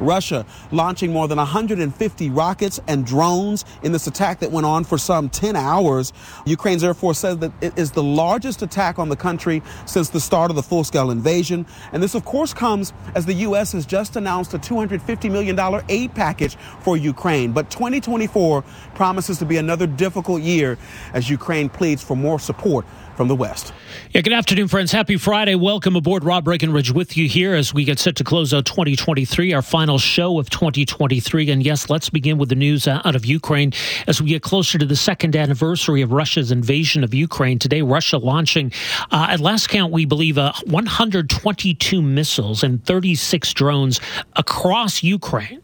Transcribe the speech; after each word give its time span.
Russia 0.00 0.44
launching 0.72 1.10
more 1.10 1.26
than 1.26 1.38
150 1.38 2.28
rockets 2.28 2.78
and 2.86 3.06
drones 3.06 3.64
in 3.82 3.92
this 3.92 4.06
attack 4.06 4.40
that 4.40 4.52
went 4.52 4.66
on 4.66 4.84
for 4.84 4.98
some 4.98 5.30
10 5.30 5.56
hours. 5.56 6.12
Ukraine's 6.44 6.84
Air 6.84 6.92
Force 6.92 7.18
says 7.18 7.38
that 7.38 7.50
it 7.62 7.78
is 7.78 7.92
the 7.92 8.02
largest 8.02 8.60
attack 8.60 8.98
on 8.98 9.08
the 9.08 9.16
country 9.16 9.62
since 9.86 10.10
the 10.10 10.20
start 10.20 10.50
of 10.50 10.56
the 10.56 10.62
full 10.62 10.84
scale 10.84 11.10
invasion. 11.10 11.64
And 11.92 12.02
this, 12.02 12.14
of 12.14 12.26
course, 12.26 12.52
comes 12.52 12.92
as 13.14 13.24
the 13.24 13.32
U.S. 13.32 13.72
has 13.72 13.86
just 13.86 14.16
announced 14.16 14.52
a 14.52 14.58
$250 14.58 15.30
million 15.30 15.58
aid 15.88 16.14
package 16.14 16.56
for 16.80 16.98
Ukraine. 16.98 17.52
But 17.52 17.70
2024 17.70 18.64
promises 18.94 19.38
to 19.38 19.46
be 19.46 19.56
another 19.56 19.86
difficult 19.86 20.42
year 20.42 20.76
as 21.14 21.30
Ukraine 21.30 21.70
pleads 21.70 22.04
for 22.04 22.16
more 22.16 22.38
support 22.38 22.84
from 23.16 23.28
the 23.28 23.34
West. 23.34 23.72
Yeah, 24.12 24.20
good 24.20 24.34
afternoon, 24.34 24.68
friends. 24.68 24.92
Happy 24.92 25.16
Friday. 25.16 25.54
Welcome 25.54 25.96
aboard. 25.96 26.22
Rob 26.22 26.44
Breckenridge 26.44 26.92
with 26.92 27.16
you 27.16 27.28
here 27.28 27.54
as 27.54 27.72
we 27.72 27.82
get 27.84 27.98
set 27.98 28.16
to 28.16 28.24
close 28.24 28.52
out 28.52 28.66
2023, 28.66 29.54
our 29.54 29.62
final 29.62 29.98
show 29.98 30.38
of 30.38 30.50
2023. 30.50 31.50
And 31.50 31.64
yes, 31.64 31.88
let's 31.88 32.10
begin 32.10 32.36
with 32.36 32.50
the 32.50 32.54
news 32.54 32.86
out 32.86 33.16
of 33.16 33.24
Ukraine 33.24 33.72
as 34.06 34.20
we 34.20 34.28
get 34.28 34.42
closer 34.42 34.78
to 34.78 34.84
the 34.84 34.96
second 34.96 35.34
anniversary 35.34 36.02
of 36.02 36.12
Russia's 36.12 36.52
invasion 36.52 37.02
of 37.02 37.14
Ukraine. 37.14 37.58
Today, 37.58 37.82
Russia 37.82 38.18
launching, 38.18 38.70
uh, 39.10 39.28
at 39.30 39.40
last 39.40 39.68
count, 39.68 39.92
we 39.92 40.04
believe, 40.04 40.36
uh, 40.36 40.52
122 40.66 42.02
missiles 42.02 42.62
and 42.62 42.84
36 42.84 43.54
drones 43.54 44.00
across 44.34 45.02
Ukraine. 45.02 45.62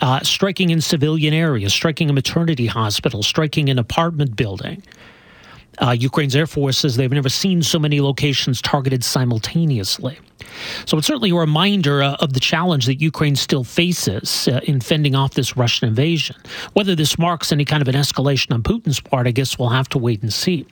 Uh, 0.00 0.20
striking 0.20 0.70
in 0.70 0.80
civilian 0.80 1.34
areas, 1.34 1.74
striking 1.74 2.08
a 2.08 2.12
maternity 2.12 2.64
hospital, 2.64 3.22
striking 3.22 3.68
an 3.68 3.78
apartment 3.78 4.34
building. 4.34 4.82
Uh, 5.78 5.90
Ukraine's 5.90 6.36
Air 6.36 6.46
Force 6.46 6.78
says 6.78 6.96
they've 6.96 7.10
never 7.10 7.28
seen 7.28 7.62
so 7.62 7.78
many 7.78 8.00
locations 8.00 8.60
targeted 8.60 9.04
simultaneously. 9.04 10.18
So 10.84 10.98
it's 10.98 11.06
certainly 11.06 11.30
a 11.30 11.34
reminder 11.34 12.02
uh, 12.02 12.14
of 12.20 12.32
the 12.32 12.40
challenge 12.40 12.86
that 12.86 13.00
Ukraine 13.00 13.36
still 13.36 13.64
faces 13.64 14.48
uh, 14.48 14.60
in 14.64 14.80
fending 14.80 15.14
off 15.14 15.34
this 15.34 15.56
Russian 15.56 15.88
invasion. 15.88 16.36
Whether 16.72 16.94
this 16.94 17.18
marks 17.18 17.52
any 17.52 17.64
kind 17.64 17.82
of 17.82 17.88
an 17.88 17.94
escalation 17.94 18.52
on 18.52 18.62
Putin's 18.62 19.00
part, 19.00 19.26
I 19.26 19.30
guess 19.30 19.58
we'll 19.58 19.68
have 19.68 19.88
to 19.90 19.98
wait 19.98 20.22
and 20.22 20.32
see. 20.32 20.66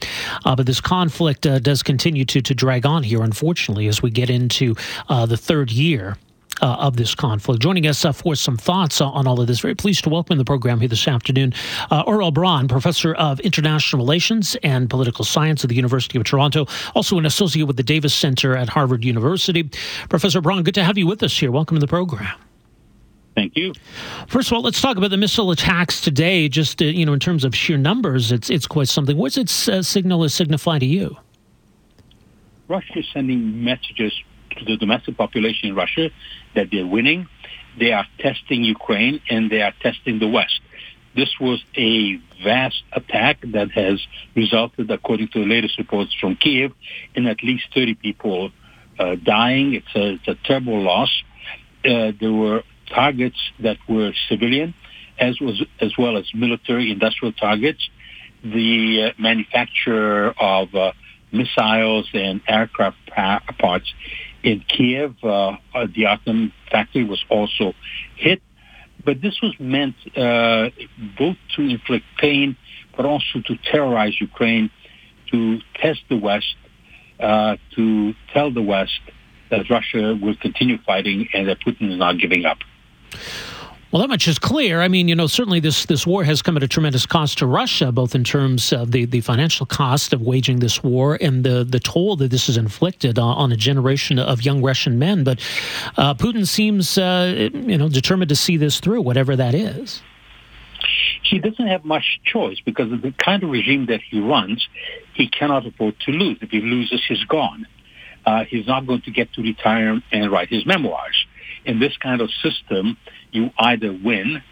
Uh, 0.44 0.56
but 0.56 0.66
this 0.66 0.80
conflict 0.80 1.46
uh, 1.46 1.58
does 1.58 1.82
continue 1.82 2.24
to, 2.26 2.40
to 2.40 2.54
drag 2.54 2.86
on 2.86 3.02
here, 3.02 3.22
unfortunately, 3.22 3.88
as 3.88 4.02
we 4.02 4.10
get 4.10 4.30
into 4.30 4.74
uh, 5.08 5.26
the 5.26 5.36
third 5.36 5.70
year 5.70 6.16
uh, 6.60 6.76
of 6.78 6.96
this 6.96 7.14
conflict. 7.14 7.62
Joining 7.62 7.86
us 7.86 8.04
uh, 8.04 8.12
for 8.12 8.34
some 8.34 8.56
thoughts 8.56 9.00
on 9.00 9.26
all 9.26 9.40
of 9.40 9.46
this, 9.46 9.60
very 9.60 9.74
pleased 9.74 10.04
to 10.04 10.10
welcome 10.10 10.32
in 10.32 10.38
the 10.38 10.44
program 10.44 10.80
here 10.80 10.88
this 10.88 11.06
afternoon, 11.06 11.52
uh, 11.90 12.04
Aurel 12.04 12.32
Braun, 12.32 12.68
professor 12.68 13.14
of 13.14 13.40
international 13.40 14.02
relations 14.02 14.56
and 14.62 14.90
political 14.90 15.24
science 15.24 15.64
at 15.64 15.68
the 15.68 15.76
University 15.76 16.18
of 16.18 16.24
Toronto, 16.24 16.66
also 16.94 17.18
an 17.18 17.26
associate 17.26 17.66
with 17.66 17.76
the 17.76 17.82
Davis 17.82 18.14
Center 18.14 18.56
at 18.56 18.68
Harvard 18.68 19.04
University. 19.04 19.70
Professor 20.08 20.40
Braun, 20.40 20.62
good 20.62 20.74
to 20.74 20.84
have 20.84 20.98
you 20.98 21.06
with 21.06 21.22
us 21.22 21.38
here. 21.38 21.50
Welcome 21.50 21.76
to 21.76 21.80
the 21.80 21.86
program. 21.86 22.36
Thank 23.34 23.56
you. 23.56 23.72
First 24.26 24.50
of 24.50 24.54
all, 24.54 24.62
let's 24.62 24.80
talk 24.80 24.96
about 24.96 25.10
the 25.10 25.16
missile 25.16 25.52
attacks 25.52 26.00
today. 26.00 26.48
Just 26.48 26.82
uh, 26.82 26.86
you 26.86 27.06
know, 27.06 27.12
in 27.12 27.20
terms 27.20 27.44
of 27.44 27.54
sheer 27.54 27.78
numbers, 27.78 28.32
it's 28.32 28.50
it's 28.50 28.66
quite 28.66 28.88
something. 28.88 29.16
What 29.16 29.28
does 29.28 29.38
its 29.38 29.68
uh, 29.68 29.82
signal 29.82 30.28
signify 30.28 30.80
to 30.80 30.86
you? 30.86 31.16
Russia 32.66 32.98
is 32.98 33.06
sending 33.12 33.62
messages 33.62 34.12
to 34.58 34.64
the 34.64 34.76
domestic 34.76 35.16
population 35.16 35.68
in 35.70 35.74
Russia 35.74 36.10
that 36.54 36.68
they're 36.70 36.86
winning. 36.86 37.28
They 37.78 37.92
are 37.92 38.06
testing 38.18 38.64
Ukraine 38.64 39.20
and 39.30 39.50
they 39.50 39.62
are 39.62 39.72
testing 39.80 40.18
the 40.18 40.28
West. 40.28 40.60
This 41.14 41.30
was 41.40 41.62
a 41.76 42.16
vast 42.44 42.82
attack 42.92 43.38
that 43.42 43.70
has 43.72 44.00
resulted, 44.36 44.90
according 44.90 45.28
to 45.28 45.40
the 45.40 45.46
latest 45.46 45.78
reports 45.78 46.14
from 46.14 46.36
Kiev, 46.36 46.72
in 47.14 47.26
at 47.26 47.42
least 47.42 47.66
30 47.74 47.94
people 47.94 48.50
uh, 48.98 49.16
dying. 49.16 49.74
It's 49.74 49.94
a, 49.94 50.14
it's 50.14 50.28
a, 50.28 50.34
terrible 50.46 50.80
loss. 50.80 51.10
Uh, 51.84 52.12
there 52.20 52.32
were 52.32 52.62
targets 52.86 53.38
that 53.60 53.78
were 53.88 54.12
civilian, 54.28 54.74
as 55.18 55.40
was 55.40 55.62
as 55.80 55.96
well 55.98 56.16
as 56.16 56.32
military 56.34 56.90
industrial 56.90 57.32
targets. 57.32 57.88
The 58.42 59.10
uh, 59.10 59.12
manufacturer 59.18 60.34
of 60.38 60.74
uh, 60.74 60.92
missiles 61.32 62.08
and 62.14 62.40
aircraft 62.46 62.96
pa- 63.06 63.42
parts 63.58 63.92
in 64.42 64.60
Kiev, 64.68 65.16
uh, 65.22 65.56
uh, 65.74 65.86
the 65.94 66.06
Artem 66.06 66.52
factory 66.70 67.04
was 67.04 67.24
also 67.28 67.74
hit. 68.16 68.42
But 69.04 69.20
this 69.20 69.40
was 69.42 69.54
meant 69.58 69.94
uh, 70.16 70.70
both 71.18 71.36
to 71.56 71.62
inflict 71.62 72.04
pain, 72.18 72.56
but 72.96 73.06
also 73.06 73.40
to 73.46 73.56
terrorize 73.70 74.20
Ukraine, 74.20 74.70
to 75.30 75.60
test 75.74 76.00
the 76.08 76.16
West, 76.16 76.56
uh, 77.20 77.56
to 77.76 78.14
tell 78.32 78.50
the 78.50 78.62
West 78.62 79.00
that 79.50 79.70
Russia 79.70 80.18
will 80.20 80.36
continue 80.36 80.78
fighting 80.82 81.28
and 81.32 81.48
that 81.48 81.60
Putin 81.60 81.90
is 81.92 81.98
not 81.98 82.18
giving 82.18 82.44
up. 82.44 82.58
Well, 83.90 84.02
that 84.02 84.08
much 84.08 84.28
is 84.28 84.38
clear. 84.38 84.82
I 84.82 84.88
mean, 84.88 85.08
you 85.08 85.14
know, 85.14 85.26
certainly 85.26 85.60
this, 85.60 85.86
this 85.86 86.06
war 86.06 86.22
has 86.22 86.42
come 86.42 86.58
at 86.58 86.62
a 86.62 86.68
tremendous 86.68 87.06
cost 87.06 87.38
to 87.38 87.46
Russia, 87.46 87.90
both 87.90 88.14
in 88.14 88.22
terms 88.22 88.70
of 88.70 88.92
the, 88.92 89.06
the 89.06 89.22
financial 89.22 89.64
cost 89.64 90.12
of 90.12 90.20
waging 90.20 90.58
this 90.58 90.82
war 90.82 91.16
and 91.22 91.42
the, 91.42 91.64
the 91.64 91.80
toll 91.80 92.14
that 92.16 92.30
this 92.30 92.48
has 92.48 92.58
inflicted 92.58 93.18
on, 93.18 93.34
on 93.38 93.50
a 93.50 93.56
generation 93.56 94.18
of 94.18 94.42
young 94.42 94.60
Russian 94.62 94.98
men. 94.98 95.24
But 95.24 95.40
uh, 95.96 96.12
Putin 96.12 96.46
seems, 96.46 96.98
uh, 96.98 97.48
you 97.50 97.78
know, 97.78 97.88
determined 97.88 98.28
to 98.28 98.36
see 98.36 98.58
this 98.58 98.78
through, 98.78 99.00
whatever 99.00 99.34
that 99.36 99.54
is. 99.54 100.02
He 101.22 101.38
doesn't 101.38 101.66
have 101.66 101.86
much 101.86 102.20
choice 102.24 102.60
because 102.60 102.92
of 102.92 103.00
the 103.00 103.12
kind 103.12 103.42
of 103.42 103.48
regime 103.48 103.86
that 103.86 104.02
he 104.02 104.20
runs, 104.20 104.68
he 105.14 105.28
cannot 105.28 105.66
afford 105.66 105.98
to 106.00 106.12
lose. 106.12 106.36
If 106.42 106.50
he 106.50 106.60
loses, 106.60 107.02
he's 107.08 107.24
gone. 107.24 107.66
Uh, 108.26 108.44
he's 108.44 108.66
not 108.66 108.86
going 108.86 109.00
to 109.02 109.10
get 109.10 109.32
to 109.32 109.42
retire 109.42 110.02
and 110.12 110.30
write 110.30 110.50
his 110.50 110.66
memoirs. 110.66 111.24
In 111.64 111.80
this 111.80 111.96
kind 111.96 112.20
of 112.20 112.30
system, 112.42 112.96
you 113.32 113.50
either 113.58 113.92
win 113.92 114.42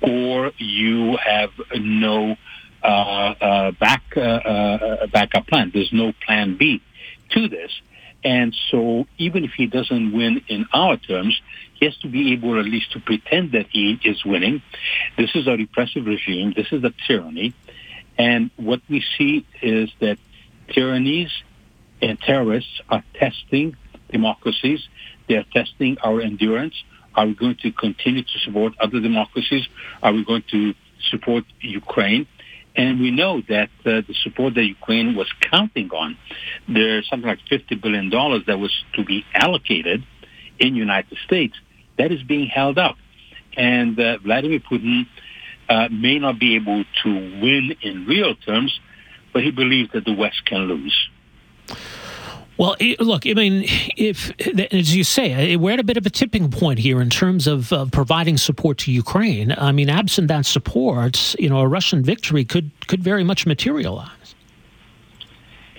or 0.00 0.52
you 0.58 1.16
have 1.16 1.50
no 1.74 2.36
uh, 2.82 2.86
uh, 2.86 3.70
back 3.72 4.02
uh, 4.16 4.20
uh, 4.20 5.06
backup 5.08 5.46
plan. 5.46 5.70
There's 5.72 5.92
no 5.92 6.12
plan 6.24 6.56
B 6.56 6.82
to 7.30 7.48
this. 7.48 7.70
And 8.22 8.54
so 8.70 9.06
even 9.18 9.44
if 9.44 9.52
he 9.52 9.66
doesn't 9.66 10.12
win 10.12 10.42
in 10.48 10.66
our 10.72 10.96
terms, 10.96 11.40
he 11.74 11.86
has 11.86 11.96
to 11.98 12.08
be 12.08 12.32
able 12.32 12.58
at 12.58 12.66
least 12.66 12.92
to 12.92 13.00
pretend 13.00 13.52
that 13.52 13.66
he 13.70 13.98
is 14.04 14.24
winning. 14.24 14.62
This 15.16 15.30
is 15.34 15.46
a 15.46 15.52
repressive 15.52 16.06
regime. 16.06 16.52
This 16.54 16.70
is 16.70 16.84
a 16.84 16.92
tyranny. 17.06 17.54
And 18.18 18.50
what 18.56 18.82
we 18.88 19.02
see 19.16 19.46
is 19.62 19.90
that 20.00 20.18
tyrannies 20.68 21.30
and 22.02 22.20
terrorists 22.20 22.80
are 22.90 23.02
testing 23.14 23.76
democracies. 24.10 24.86
They 25.28 25.36
are 25.36 25.46
testing 25.54 25.96
our 26.04 26.20
endurance. 26.20 26.74
Are 27.14 27.26
we 27.26 27.34
going 27.34 27.56
to 27.62 27.72
continue 27.72 28.22
to 28.22 28.38
support 28.44 28.74
other 28.80 29.00
democracies? 29.00 29.66
Are 30.02 30.12
we 30.12 30.24
going 30.24 30.44
to 30.50 30.74
support 31.10 31.44
Ukraine? 31.60 32.26
And 32.76 33.00
we 33.00 33.10
know 33.10 33.42
that 33.48 33.70
uh, 33.84 34.02
the 34.06 34.14
support 34.22 34.54
that 34.54 34.64
Ukraine 34.64 35.16
was 35.16 35.28
counting 35.40 35.90
on, 35.90 36.16
there's 36.68 37.08
something 37.08 37.28
like 37.28 37.40
$50 37.50 37.80
billion 37.80 38.10
that 38.10 38.58
was 38.58 38.72
to 38.94 39.04
be 39.04 39.24
allocated 39.34 40.04
in 40.58 40.76
United 40.76 41.18
States. 41.24 41.54
That 41.98 42.12
is 42.12 42.22
being 42.22 42.46
held 42.46 42.78
up. 42.78 42.96
And 43.56 43.98
uh, 43.98 44.18
Vladimir 44.18 44.60
Putin 44.60 45.06
uh, 45.68 45.88
may 45.90 46.18
not 46.18 46.38
be 46.38 46.54
able 46.54 46.84
to 47.02 47.08
win 47.42 47.76
in 47.82 48.06
real 48.06 48.34
terms, 48.36 48.78
but 49.32 49.42
he 49.42 49.50
believes 49.50 49.90
that 49.92 50.04
the 50.04 50.14
West 50.14 50.44
can 50.44 50.60
lose. 50.60 51.08
Well, 52.60 52.76
look, 52.98 53.26
I 53.26 53.32
mean, 53.32 53.64
if, 53.96 54.38
as 54.70 54.94
you 54.94 55.02
say, 55.02 55.54
uh, 55.54 55.58
we're 55.58 55.72
at 55.72 55.80
a 55.80 55.82
bit 55.82 55.96
of 55.96 56.04
a 56.04 56.10
tipping 56.10 56.50
point 56.50 56.78
here 56.78 57.00
in 57.00 57.08
terms 57.08 57.46
of 57.46 57.72
uh, 57.72 57.86
providing 57.90 58.36
support 58.36 58.76
to 58.80 58.92
Ukraine. 58.92 59.54
I 59.56 59.72
mean, 59.72 59.88
absent 59.88 60.28
that 60.28 60.44
support, 60.44 61.34
you 61.38 61.48
know, 61.48 61.60
a 61.60 61.66
Russian 61.66 62.04
victory 62.04 62.44
could, 62.44 62.70
could 62.86 63.02
very 63.02 63.24
much 63.24 63.46
materialize. 63.46 64.34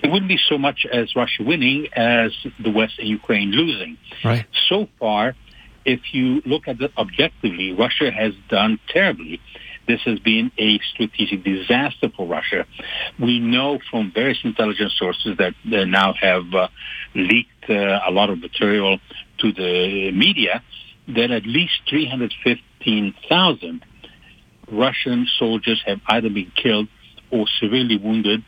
It 0.02 0.10
wouldn't 0.10 0.28
be 0.28 0.40
so 0.48 0.58
much 0.58 0.84
as 0.92 1.14
Russia 1.14 1.44
winning 1.44 1.86
as 1.94 2.32
the 2.58 2.70
West 2.70 2.94
and 2.98 3.06
Ukraine 3.06 3.52
losing. 3.52 3.96
Right. 4.24 4.44
So 4.68 4.88
far, 4.98 5.36
if 5.84 6.12
you 6.12 6.42
look 6.44 6.66
at 6.66 6.80
it 6.80 6.90
objectively, 6.98 7.72
Russia 7.74 8.10
has 8.10 8.34
done 8.48 8.80
terribly 8.88 9.40
this 9.86 10.00
has 10.04 10.18
been 10.20 10.50
a 10.58 10.78
strategic 10.92 11.44
disaster 11.44 12.08
for 12.16 12.26
Russia. 12.26 12.66
We 13.18 13.40
know 13.40 13.78
from 13.90 14.12
various 14.12 14.38
intelligence 14.44 14.94
sources 14.96 15.36
that 15.38 15.54
they 15.68 15.84
now 15.84 16.14
have 16.20 16.44
uh, 16.54 16.68
leaked 17.14 17.68
uh, 17.68 18.00
a 18.06 18.10
lot 18.10 18.30
of 18.30 18.40
material 18.40 18.98
to 19.38 19.52
the 19.52 20.10
media 20.12 20.62
that 21.08 21.30
at 21.30 21.44
least 21.46 21.72
315,000 21.88 23.84
Russian 24.70 25.26
soldiers 25.38 25.82
have 25.84 26.00
either 26.06 26.30
been 26.30 26.52
killed 26.54 26.88
or 27.30 27.46
severely 27.60 27.96
wounded 27.96 28.44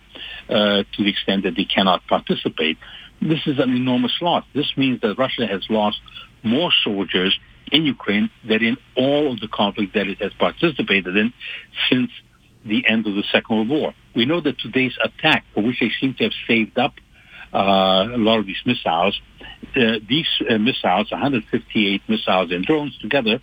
uh, 0.49 0.85
to 0.93 1.03
the 1.03 1.09
extent 1.09 1.43
that 1.45 1.57
they 1.57 1.65
cannot 1.65 2.07
participate. 2.07 2.79
This 3.21 3.41
is 3.47 3.59
an 3.59 3.71
enormous 3.75 4.13
loss. 4.21 4.45
This 4.55 4.73
means 4.77 5.01
that 5.01 5.17
Russia 5.19 5.47
has 5.47 5.63
lost 5.69 5.99
more 6.43 6.71
soldiers 6.85 7.37
in 7.72 7.84
Ukraine 7.84 8.31
than 8.46 8.62
in 8.62 8.76
all 8.96 9.32
of 9.32 9.40
the 9.40 9.49
conflict 9.49 9.94
that 9.94 10.06
it 10.06 10.20
has 10.20 10.32
participated 10.34 11.16
in 11.16 11.32
since 11.90 12.11
the 12.64 12.87
end 12.88 13.06
of 13.06 13.14
the 13.14 13.25
Second 13.31 13.56
World 13.56 13.69
War. 13.69 13.94
We 14.14 14.25
know 14.25 14.40
that 14.40 14.58
today's 14.58 14.96
attack, 15.02 15.44
for 15.55 15.62
which 15.62 15.81
they 15.81 15.90
seem 16.00 16.14
to 16.14 16.25
have 16.25 16.32
saved 16.46 16.78
up 16.78 16.94
uh, 17.52 18.08
a 18.14 18.19
lot 18.19 18.38
of 18.38 18.46
these 18.46 18.62
missiles, 18.64 19.20
uh, 19.76 19.99
these 20.08 20.28
uh, 20.49 20.58
missiles, 20.58 21.11
158 21.11 22.02
missiles 22.08 22.50
and 22.50 22.64
drones 22.64 22.96
together, 22.99 23.40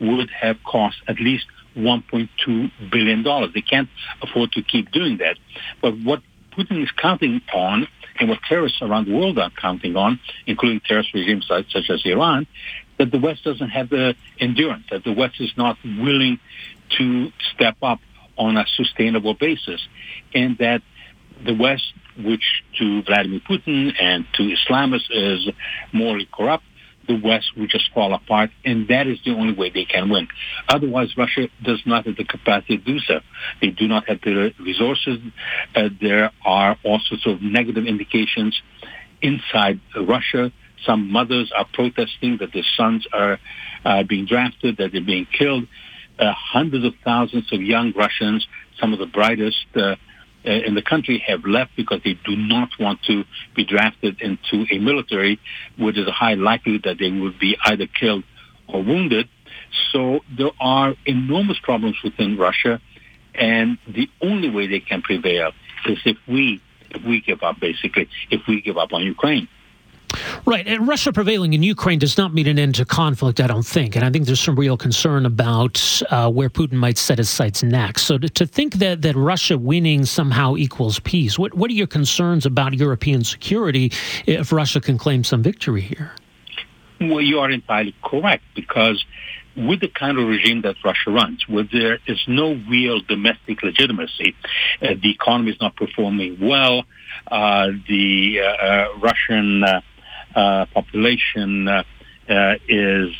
would 0.00 0.30
have 0.30 0.56
cost 0.64 0.96
at 1.08 1.20
least 1.20 1.46
1.2 1.76 2.70
billion 2.90 3.22
dollars. 3.22 3.50
They 3.54 3.60
can't 3.60 3.88
afford 4.22 4.52
to 4.52 4.62
keep 4.62 4.90
doing 4.90 5.18
that. 5.18 5.36
But 5.82 5.98
what 6.02 6.22
Putin 6.56 6.82
is 6.82 6.90
counting 6.92 7.40
on, 7.52 7.86
and 8.20 8.28
what 8.28 8.38
terrorists 8.48 8.80
around 8.80 9.06
the 9.06 9.14
world 9.14 9.38
are 9.38 9.50
counting 9.50 9.96
on, 9.96 10.20
including 10.46 10.80
terrorist 10.80 11.12
regimes 11.14 11.46
such 11.48 11.90
as 11.90 12.02
Iran, 12.04 12.46
that 13.04 13.10
the 13.12 13.18
West 13.18 13.44
doesn't 13.44 13.68
have 13.68 13.90
the 13.90 14.14
endurance, 14.40 14.84
that 14.90 15.04
the 15.04 15.12
West 15.12 15.34
is 15.38 15.52
not 15.58 15.76
willing 15.84 16.40
to 16.96 17.30
step 17.54 17.76
up 17.82 18.00
on 18.38 18.56
a 18.56 18.64
sustainable 18.76 19.34
basis, 19.34 19.86
and 20.34 20.56
that 20.58 20.80
the 21.44 21.54
West, 21.54 21.92
which 22.16 22.62
to 22.78 23.02
Vladimir 23.02 23.40
Putin 23.40 23.92
and 24.00 24.24
to 24.34 24.42
Islamists 24.42 25.10
is 25.10 25.50
morally 25.92 26.26
corrupt, 26.32 26.64
the 27.06 27.20
West 27.20 27.54
will 27.54 27.66
just 27.66 27.92
fall 27.92 28.14
apart, 28.14 28.50
and 28.64 28.88
that 28.88 29.06
is 29.06 29.18
the 29.26 29.32
only 29.32 29.52
way 29.52 29.68
they 29.68 29.84
can 29.84 30.08
win. 30.08 30.26
Otherwise, 30.70 31.14
Russia 31.18 31.48
does 31.62 31.82
not 31.84 32.06
have 32.06 32.16
the 32.16 32.24
capacity 32.24 32.78
to 32.78 32.84
do 32.84 32.98
so. 33.00 33.20
They 33.60 33.68
do 33.68 33.86
not 33.86 34.08
have 34.08 34.22
the 34.22 34.54
resources. 34.58 35.18
Uh, 35.74 35.90
there 36.00 36.30
are 36.46 36.78
all 36.82 37.00
sorts 37.00 37.26
of 37.26 37.42
negative 37.42 37.84
indications 37.86 38.58
inside 39.20 39.80
Russia. 39.94 40.50
Some 40.86 41.10
mothers 41.10 41.52
are 41.56 41.66
protesting 41.72 42.38
that 42.38 42.52
their 42.52 42.64
sons 42.76 43.06
are 43.12 43.38
uh, 43.84 44.02
being 44.02 44.26
drafted, 44.26 44.76
that 44.78 44.92
they're 44.92 45.00
being 45.00 45.26
killed. 45.26 45.66
Uh, 46.18 46.32
hundreds 46.32 46.84
of 46.84 46.94
thousands 47.04 47.52
of 47.52 47.60
young 47.60 47.92
Russians, 47.96 48.46
some 48.80 48.92
of 48.92 48.98
the 48.98 49.06
brightest 49.06 49.66
uh, 49.74 49.96
uh, 50.46 50.50
in 50.50 50.74
the 50.74 50.82
country 50.82 51.24
have 51.26 51.44
left 51.44 51.72
because 51.76 52.00
they 52.04 52.18
do 52.24 52.36
not 52.36 52.68
want 52.78 53.02
to 53.02 53.24
be 53.56 53.64
drafted 53.64 54.20
into 54.20 54.66
a 54.70 54.78
military 54.78 55.40
where 55.76 55.92
there's 55.92 56.06
a 56.06 56.12
high 56.12 56.34
likelihood 56.34 56.82
that 56.84 56.98
they 56.98 57.10
would 57.10 57.38
be 57.38 57.56
either 57.64 57.86
killed 57.86 58.24
or 58.68 58.82
wounded. 58.82 59.28
So 59.92 60.20
there 60.36 60.50
are 60.60 60.94
enormous 61.06 61.58
problems 61.62 61.96
within 62.04 62.36
Russia, 62.36 62.80
and 63.34 63.78
the 63.88 64.08
only 64.20 64.50
way 64.50 64.66
they 64.66 64.80
can 64.80 65.02
prevail 65.02 65.52
is 65.86 65.98
if 66.04 66.16
we 66.28 66.60
if 66.90 67.02
we 67.04 67.20
give 67.20 67.42
up, 67.42 67.58
basically, 67.58 68.08
if 68.30 68.42
we 68.46 68.60
give 68.60 68.76
up 68.76 68.92
on 68.92 69.02
Ukraine. 69.02 69.48
Right. 70.46 70.66
And 70.66 70.86
Russia 70.86 71.12
prevailing 71.12 71.52
in 71.52 71.62
Ukraine 71.62 71.98
does 71.98 72.18
not 72.18 72.34
mean 72.34 72.46
an 72.46 72.58
end 72.58 72.74
to 72.76 72.84
conflict, 72.84 73.40
I 73.40 73.46
don't 73.46 73.66
think. 73.66 73.96
And 73.96 74.04
I 74.04 74.10
think 74.10 74.26
there's 74.26 74.40
some 74.40 74.56
real 74.56 74.76
concern 74.76 75.26
about 75.26 76.02
uh, 76.10 76.30
where 76.30 76.50
Putin 76.50 76.74
might 76.74 76.98
set 76.98 77.18
his 77.18 77.30
sights 77.30 77.62
next. 77.62 78.02
So 78.02 78.18
to, 78.18 78.28
to, 78.28 78.46
think 78.46 78.74
that, 78.74 79.02
that 79.02 79.16
Russia 79.16 79.58
winning 79.58 80.04
somehow 80.04 80.56
equals 80.56 80.98
peace, 81.00 81.38
what, 81.38 81.54
what 81.54 81.70
are 81.70 81.74
your 81.74 81.86
concerns 81.86 82.46
about 82.46 82.74
European 82.74 83.24
security 83.24 83.92
if 84.26 84.52
Russia 84.52 84.80
can 84.80 84.98
claim 84.98 85.24
some 85.24 85.42
victory 85.42 85.80
here? 85.80 86.12
Well, 87.00 87.20
you 87.20 87.40
are 87.40 87.50
entirely 87.50 87.94
correct 88.02 88.44
because 88.54 89.04
with 89.56 89.80
the 89.80 89.88
kind 89.88 90.18
of 90.18 90.26
regime 90.26 90.62
that 90.62 90.76
Russia 90.84 91.10
runs, 91.10 91.46
where 91.48 91.64
there 91.64 91.98
is 92.06 92.20
no 92.26 92.54
real 92.68 93.00
domestic 93.00 93.62
legitimacy, 93.62 94.34
uh, 94.82 94.94
the 95.00 95.10
economy 95.10 95.52
is 95.52 95.60
not 95.60 95.76
performing 95.76 96.38
well, 96.40 96.84
uh, 97.30 97.68
the 97.88 98.40
uh, 98.40 98.44
uh 98.44 98.88
Russian 98.98 99.62
uh, 99.62 99.80
population 100.34 101.68
uh, 101.68 101.84
uh, 102.28 102.54
is 102.68 103.12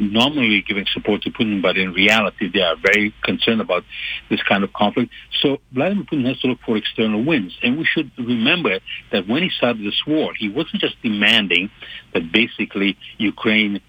normally 0.00 0.62
giving 0.66 0.86
support 0.92 1.22
to 1.22 1.30
Putin, 1.30 1.62
but 1.62 1.76
in 1.76 1.92
reality, 1.92 2.50
they 2.52 2.60
are 2.60 2.76
very 2.76 3.14
concerned 3.22 3.60
about 3.60 3.84
this 4.30 4.42
kind 4.42 4.64
of 4.64 4.72
conflict. 4.72 5.10
So 5.40 5.58
Vladimir 5.72 6.04
Putin 6.04 6.26
has 6.26 6.38
to 6.40 6.48
look 6.48 6.58
for 6.66 6.76
external 6.76 7.24
wins. 7.24 7.56
And 7.62 7.78
we 7.78 7.84
should 7.84 8.10
remember 8.18 8.78
that 9.12 9.26
when 9.26 9.42
he 9.42 9.50
started 9.50 9.84
this 9.84 10.02
war, 10.06 10.32
he 10.36 10.48
wasn't 10.48 10.82
just 10.82 11.00
demanding 11.02 11.70
that 12.12 12.30
basically 12.32 12.98
Ukraine 13.16 13.80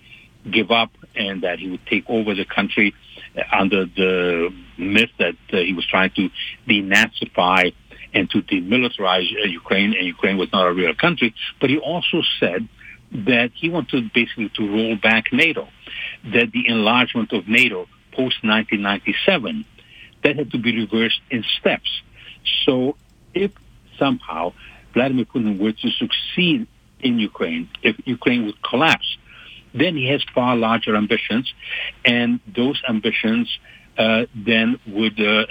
give 0.50 0.72
up 0.72 0.92
and 1.16 1.44
that 1.44 1.60
he 1.60 1.70
would 1.70 1.86
take 1.86 2.06
over 2.10 2.34
the 2.34 2.46
country 2.46 2.94
under 3.52 3.86
the 3.86 4.50
myth 4.78 5.10
that 5.20 5.36
uh, 5.54 5.58
he 5.58 5.74
was 5.74 5.86
trying 5.86 6.12
to 6.12 6.30
denazify 6.68 7.74
and 8.14 8.30
to 8.32 8.42
demilitarize 8.42 9.30
uh, 9.34 9.46
Ukraine, 9.46 9.94
and 9.94 10.06
Ukraine 10.06 10.38
was 10.38 10.52
not 10.52 10.68
a 10.68 10.74
real 10.74 10.96
country. 10.96 11.34
But 11.60 11.70
he 11.70 11.78
also 11.78 12.22
said 12.40 12.68
that 13.12 13.52
he 13.56 13.70
wanted 13.70 14.12
basically 14.14 14.50
to 14.50 14.68
roll 14.68 14.96
back 14.96 15.32
NATO, 15.32 15.68
that 16.34 16.52
the 16.52 16.68
enlargement 16.68 17.34
of 17.34 17.48
NATO 17.48 17.88
post 18.12 18.44
1997 18.44 19.66
that 20.24 20.36
had 20.36 20.52
to 20.52 20.58
be 20.58 20.76
reversed 20.78 21.22
in 21.30 21.44
steps. 21.60 21.90
So 22.66 22.98
if 23.34 23.52
somehow 23.98 24.54
Vladimir 24.94 25.26
Putin 25.26 25.60
were 25.60 25.72
to 25.72 25.90
succeed 25.92 26.68
in 27.00 27.20
Ukraine, 27.20 27.70
if 27.82 27.96
Ukraine 28.06 28.46
would 28.46 28.62
collapse, 28.62 29.18
then 29.74 29.96
he 29.96 30.08
has 30.10 30.24
far 30.34 30.56
larger 30.56 30.96
ambitions, 30.96 31.54
and 32.04 32.40
those 32.48 32.82
ambitions 32.90 33.48
uh, 33.98 34.26
then 34.36 34.80
would 34.88 35.20
uh, 35.20 35.46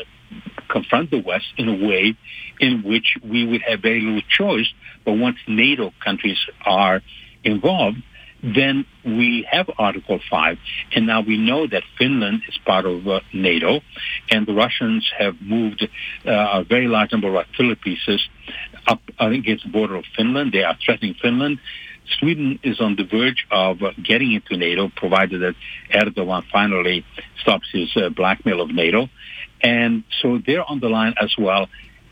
confront 0.69 1.11
the 1.11 1.21
West 1.21 1.47
in 1.57 1.69
a 1.69 1.87
way 1.87 2.17
in 2.61 2.83
which 2.83 3.17
we 3.23 3.47
would 3.47 3.63
have 3.63 3.81
very 3.81 4.01
little 4.01 4.23
choice. 4.29 4.73
But 5.05 5.13
once 5.13 5.39
NATO 5.47 5.93
countries 6.05 6.39
are 6.65 7.01
involved, 7.45 7.99
then 8.43 8.87
we 9.05 9.47
have 9.51 9.69
Article 9.79 10.21
5. 10.31 10.59
And 10.95 11.07
now 11.07 11.23
we 11.23 11.37
know 11.37 11.67
that 11.67 11.83
Finland 11.99 12.43
is 12.49 12.57
part 12.65 12.87
of 12.87 13.07
uh, 13.07 13.21
NATO, 13.33 13.81
and 14.31 14.47
the 14.47 14.55
Russians 14.55 15.11
have 15.19 15.41
moved 15.41 15.89
uh, 16.25 16.31
a 16.31 16.65
very 16.65 16.87
large 16.87 17.13
number 17.13 17.29
of 17.29 17.35
artillery 17.35 17.77
pieces 17.77 18.29
up 18.87 19.01
against 19.19 19.65
the 19.65 19.71
border 19.71 19.97
of 19.97 20.05
Finland. 20.17 20.53
They 20.53 20.63
are 20.63 20.77
threatening 20.85 21.15
Finland. 21.21 21.59
Sweden 22.19 22.59
is 22.63 22.81
on 22.81 22.97
the 22.97 23.05
verge 23.05 23.47
of 23.51 23.83
uh, 23.83 23.91
getting 24.03 24.33
into 24.33 24.57
NATO, 24.57 24.91
provided 24.97 25.43
that 25.43 25.55
Erdogan 25.93 26.45
finally 26.51 27.05
stops 27.43 27.69
his 27.73 27.95
uh, 27.97 28.09
blackmail 28.09 28.61
of 28.61 28.71
NATO. 28.71 29.09
And 29.63 30.05
so 30.21 30.39
they're 30.45 30.65
on 30.65 30.81
the 30.81 30.89
line 30.89 31.15
as 31.21 31.37
well. 31.37 31.69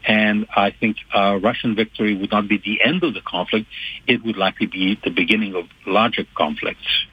And 0.06 0.46
I 0.54 0.70
think 0.70 0.98
uh, 1.12 1.38
Russian 1.42 1.74
victory 1.74 2.14
would 2.16 2.30
not 2.30 2.46
be 2.48 2.58
the 2.58 2.80
end 2.82 3.02
of 3.02 3.14
the 3.14 3.20
conflict. 3.20 3.66
It 4.06 4.24
would 4.24 4.36
likely 4.36 4.66
be 4.66 4.98
the 5.02 5.10
beginning 5.10 5.54
of 5.54 5.64
larger 5.84 6.24
conflicts. 6.36 7.06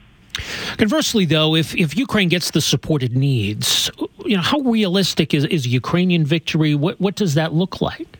Conversely, 0.76 1.24
though, 1.24 1.54
if, 1.54 1.74
if 1.76 1.96
Ukraine 1.96 2.28
gets 2.28 2.50
the 2.50 2.60
support 2.60 3.02
it 3.02 3.12
needs, 3.12 3.90
you 4.24 4.36
know, 4.36 4.42
how 4.42 4.60
realistic 4.60 5.32
is, 5.32 5.44
is 5.44 5.66
Ukrainian 5.66 6.24
victory? 6.24 6.74
What, 6.74 7.00
what 7.00 7.14
does 7.14 7.34
that 7.34 7.52
look 7.52 7.80
like? 7.80 8.18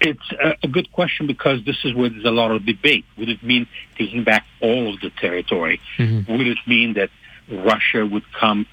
It's 0.00 0.30
a, 0.42 0.54
a 0.62 0.68
good 0.68 0.92
question 0.92 1.26
because 1.26 1.64
this 1.64 1.78
is 1.84 1.94
where 1.94 2.08
there's 2.08 2.24
a 2.24 2.30
lot 2.30 2.50
of 2.50 2.64
debate. 2.64 3.04
Would 3.16 3.28
it 3.28 3.42
mean 3.42 3.66
taking 3.96 4.24
back 4.24 4.44
all 4.60 4.94
of 4.94 5.00
the 5.00 5.10
territory? 5.10 5.80
Mm-hmm. 5.98 6.32
Would 6.32 6.46
it 6.46 6.58
mean 6.66 6.94
that 6.94 7.10
Russia 7.50 8.06
would 8.06 8.24
come 8.32 8.66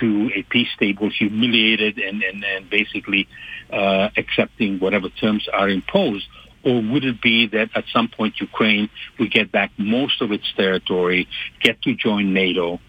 to 0.00 0.30
a 0.34 0.42
peace 0.42 0.68
table 0.78 1.10
humiliated 1.10 1.98
and, 1.98 2.22
and, 2.22 2.44
and 2.44 2.70
basically 2.70 3.28
uh, 3.72 4.08
accepting 4.16 4.78
whatever 4.78 5.08
terms 5.08 5.48
are 5.52 5.68
imposed? 5.68 6.26
Or 6.64 6.82
would 6.82 7.04
it 7.04 7.22
be 7.22 7.46
that 7.48 7.70
at 7.74 7.84
some 7.92 8.08
point 8.08 8.40
Ukraine 8.40 8.88
would 9.18 9.30
get 9.30 9.52
back 9.52 9.70
most 9.78 10.20
of 10.20 10.32
its 10.32 10.52
territory, 10.56 11.28
get 11.62 11.80
to 11.82 11.94
join 11.94 12.32
NATO, 12.32 12.80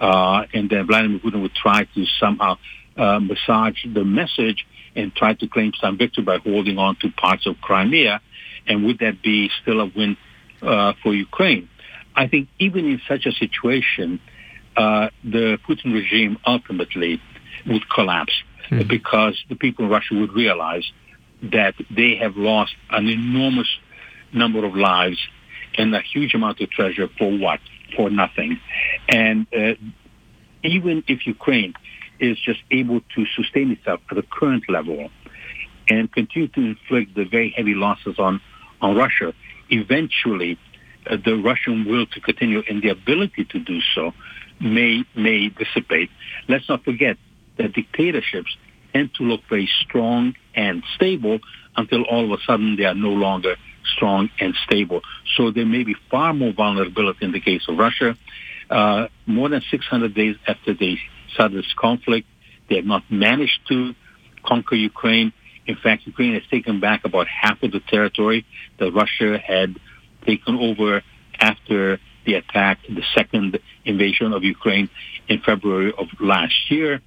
uh, 0.00 0.44
and 0.54 0.70
then 0.70 0.86
Vladimir 0.86 1.18
Putin 1.18 1.42
would 1.42 1.54
try 1.54 1.84
to 1.84 2.06
somehow 2.18 2.56
uh, 2.96 3.20
massage 3.20 3.76
the 3.84 4.04
message 4.04 4.66
and 4.94 5.14
try 5.14 5.34
to 5.34 5.46
claim 5.48 5.72
some 5.78 5.98
victory 5.98 6.24
by 6.24 6.38
holding 6.38 6.78
on 6.78 6.96
to 6.96 7.10
parts 7.10 7.46
of 7.46 7.60
Crimea? 7.60 8.20
And 8.66 8.84
would 8.86 9.00
that 9.00 9.22
be 9.22 9.50
still 9.60 9.80
a 9.80 9.86
win 9.86 10.16
uh, 10.62 10.94
for 11.02 11.14
Ukraine? 11.14 11.68
I 12.14 12.26
think 12.28 12.48
even 12.58 12.86
in 12.86 13.02
such 13.06 13.26
a 13.26 13.32
situation, 13.32 14.20
uh, 14.76 15.08
the 15.24 15.58
Putin 15.68 15.92
regime 15.92 16.38
ultimately 16.46 17.20
would 17.66 17.88
collapse 17.88 18.32
mm. 18.70 18.86
because 18.88 19.42
the 19.48 19.56
people 19.56 19.84
in 19.84 19.90
Russia 19.90 20.14
would 20.14 20.32
realize 20.32 20.84
that 21.42 21.74
they 21.90 22.16
have 22.16 22.36
lost 22.36 22.74
an 22.90 23.08
enormous 23.08 23.68
number 24.32 24.64
of 24.64 24.74
lives 24.74 25.18
and 25.78 25.94
a 25.94 26.00
huge 26.00 26.34
amount 26.34 26.60
of 26.60 26.70
treasure 26.70 27.08
for 27.18 27.30
what? 27.36 27.60
For 27.94 28.10
nothing. 28.10 28.58
And 29.08 29.46
uh, 29.52 29.74
even 30.62 31.04
if 31.06 31.26
Ukraine 31.26 31.74
is 32.18 32.38
just 32.38 32.60
able 32.70 33.00
to 33.14 33.26
sustain 33.36 33.70
itself 33.72 34.00
at 34.10 34.16
the 34.16 34.22
current 34.22 34.64
level 34.68 35.10
and 35.88 36.10
continue 36.12 36.48
to 36.48 36.60
inflict 36.60 37.14
the 37.14 37.24
very 37.24 37.52
heavy 37.56 37.74
losses 37.74 38.18
on, 38.18 38.40
on 38.80 38.96
Russia, 38.96 39.32
eventually 39.70 40.58
uh, 41.08 41.16
the 41.24 41.36
Russian 41.36 41.84
will 41.84 42.06
to 42.06 42.20
continue 42.20 42.62
and 42.68 42.82
the 42.82 42.88
ability 42.88 43.44
to 43.44 43.58
do 43.58 43.80
so 43.94 44.12
may 44.60 45.04
may 45.14 45.48
dissipate. 45.48 46.10
Let's 46.48 46.68
not 46.68 46.84
forget 46.84 47.16
that 47.58 47.72
dictatorships 47.72 48.56
tend 48.92 49.14
to 49.14 49.24
look 49.24 49.42
very 49.48 49.68
strong 49.82 50.34
and 50.54 50.82
stable 50.94 51.38
until 51.76 52.02
all 52.04 52.24
of 52.24 52.38
a 52.38 52.42
sudden 52.44 52.76
they 52.76 52.84
are 52.84 52.94
no 52.94 53.10
longer 53.10 53.56
strong 53.94 54.30
and 54.40 54.54
stable. 54.64 55.02
So 55.36 55.50
there 55.50 55.66
may 55.66 55.84
be 55.84 55.94
far 56.10 56.32
more 56.32 56.52
vulnerability 56.52 57.24
in 57.24 57.32
the 57.32 57.40
case 57.40 57.62
of 57.68 57.78
Russia. 57.78 58.16
Uh, 58.70 59.08
more 59.26 59.48
than 59.48 59.62
600 59.70 60.14
days 60.14 60.36
after 60.46 60.74
they 60.74 60.98
started 61.34 61.58
this 61.58 61.72
conflict, 61.76 62.26
they 62.68 62.76
have 62.76 62.84
not 62.84 63.04
managed 63.10 63.60
to 63.68 63.94
conquer 64.44 64.74
Ukraine. 64.74 65.32
In 65.66 65.76
fact, 65.76 66.06
Ukraine 66.06 66.34
has 66.34 66.42
taken 66.50 66.80
back 66.80 67.04
about 67.04 67.26
half 67.28 67.62
of 67.62 67.72
the 67.72 67.80
territory 67.80 68.44
that 68.78 68.90
Russia 68.92 69.38
had 69.38 69.78
taken 70.24 70.56
over 70.56 71.02
after 71.38 72.00
the 72.26 72.34
attack, 72.34 72.78
the 72.88 73.04
second 73.14 73.58
invasion 73.84 74.32
of 74.32 74.44
Ukraine 74.44 74.90
in 75.28 75.40
February 75.40 75.92
of 75.96 76.08
last 76.20 76.70
year. 76.70 77.00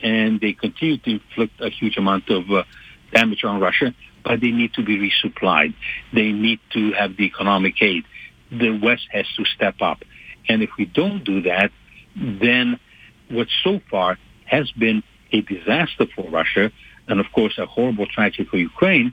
And 0.00 0.40
they 0.40 0.52
continue 0.52 0.98
to 0.98 1.10
inflict 1.10 1.60
a 1.60 1.68
huge 1.68 1.96
amount 1.96 2.28
of 2.30 2.50
uh, 2.50 2.64
damage 3.12 3.44
on 3.44 3.60
Russia, 3.60 3.94
but 4.24 4.40
they 4.40 4.50
need 4.50 4.72
to 4.74 4.82
be 4.82 4.96
resupplied. 4.98 5.74
They 6.12 6.32
need 6.32 6.60
to 6.70 6.92
have 6.92 7.16
the 7.16 7.24
economic 7.24 7.80
aid. 7.82 8.04
The 8.50 8.70
West 8.70 9.06
has 9.10 9.26
to 9.36 9.44
step 9.44 9.76
up. 9.80 10.02
And 10.48 10.62
if 10.62 10.70
we 10.78 10.86
don't 10.86 11.22
do 11.22 11.42
that, 11.42 11.70
then 12.16 12.80
what 13.28 13.48
so 13.62 13.80
far 13.90 14.18
has 14.44 14.70
been 14.72 15.02
a 15.32 15.40
disaster 15.40 16.06
for 16.14 16.28
Russia, 16.28 16.70
and 17.08 17.20
of 17.20 17.26
course 17.32 17.58
a 17.58 17.66
horrible 17.66 18.06
tragedy 18.06 18.44
for 18.44 18.58
Ukraine, 18.58 19.12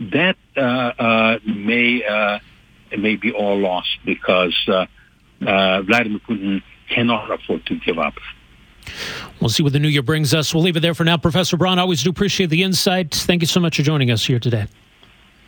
that 0.00 0.36
uh, 0.56 0.60
uh, 0.60 1.38
may 1.46 2.02
uh, 2.92 2.96
may 2.98 3.16
be 3.16 3.32
all 3.32 3.58
lost 3.58 3.88
because 4.04 4.56
uh, 4.68 4.86
uh, 5.46 5.82
Vladimir 5.82 6.20
Putin 6.20 6.62
cannot 6.88 7.30
afford 7.30 7.64
to 7.66 7.78
give 7.78 7.98
up. 7.98 8.14
We'll 9.40 9.50
see 9.50 9.62
what 9.62 9.72
the 9.72 9.78
new 9.78 9.88
year 9.88 10.02
brings 10.02 10.34
us. 10.34 10.52
We'll 10.54 10.62
leave 10.62 10.76
it 10.76 10.80
there 10.80 10.94
for 10.94 11.04
now. 11.04 11.16
Professor 11.16 11.56
Braun, 11.56 11.78
always 11.78 12.02
do 12.02 12.10
appreciate 12.10 12.50
the 12.50 12.62
insight. 12.62 13.14
Thank 13.14 13.42
you 13.42 13.46
so 13.46 13.60
much 13.60 13.76
for 13.76 13.82
joining 13.82 14.10
us 14.10 14.24
here 14.24 14.38
today. 14.38 14.66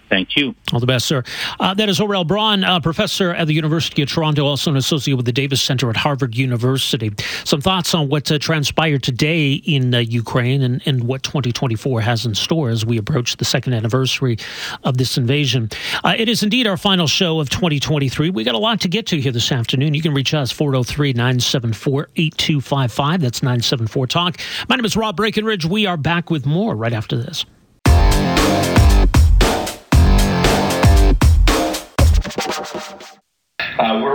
Thank 0.08 0.36
you. 0.36 0.54
All 0.72 0.80
the 0.80 0.86
best, 0.86 1.06
sir. 1.06 1.24
Uh, 1.58 1.74
that 1.74 1.88
is 1.88 1.98
Aurel 1.98 2.26
Braun, 2.26 2.62
uh, 2.62 2.78
professor 2.80 3.32
at 3.32 3.46
the 3.46 3.54
University 3.54 4.02
of 4.02 4.08
Toronto, 4.08 4.44
also 4.44 4.70
an 4.70 4.76
associate 4.76 5.14
with 5.16 5.26
the 5.26 5.32
Davis 5.32 5.62
Center 5.62 5.88
at 5.90 5.96
Harvard 5.96 6.36
University. 6.36 7.10
Some 7.44 7.60
thoughts 7.60 7.94
on 7.94 8.08
what 8.08 8.30
uh, 8.30 8.38
transpired 8.38 9.02
today 9.02 9.54
in 9.54 9.94
uh, 9.94 9.98
Ukraine 9.98 10.62
and, 10.62 10.82
and 10.86 11.04
what 11.04 11.22
2024 11.22 12.00
has 12.02 12.26
in 12.26 12.34
store 12.34 12.68
as 12.68 12.84
we 12.84 12.98
approach 12.98 13.36
the 13.38 13.44
second 13.44 13.72
anniversary 13.72 14.36
of 14.84 14.98
this 14.98 15.16
invasion. 15.16 15.70
Uh, 16.04 16.14
it 16.16 16.28
is 16.28 16.42
indeed 16.42 16.66
our 16.66 16.76
final 16.76 17.06
show 17.06 17.40
of 17.40 17.48
2023. 17.50 18.30
We 18.30 18.44
got 18.44 18.54
a 18.54 18.58
lot 18.58 18.80
to 18.82 18.88
get 18.88 19.06
to 19.08 19.20
here 19.20 19.32
this 19.32 19.50
afternoon. 19.50 19.94
You 19.94 20.02
can 20.02 20.14
reach 20.14 20.34
us 20.34 20.52
403 20.52 21.14
974 21.14 22.10
8255. 22.14 23.20
That's 23.20 23.42
974 23.42 24.06
Talk. 24.06 24.36
My 24.68 24.76
name 24.76 24.84
is 24.84 24.96
Rob 24.96 25.16
Breckenridge. 25.16 25.64
We 25.64 25.86
are 25.86 25.96
back 25.96 26.30
with 26.30 26.46
more 26.46 26.76
right 26.76 26.92
after 26.92 27.16
this. 27.16 27.46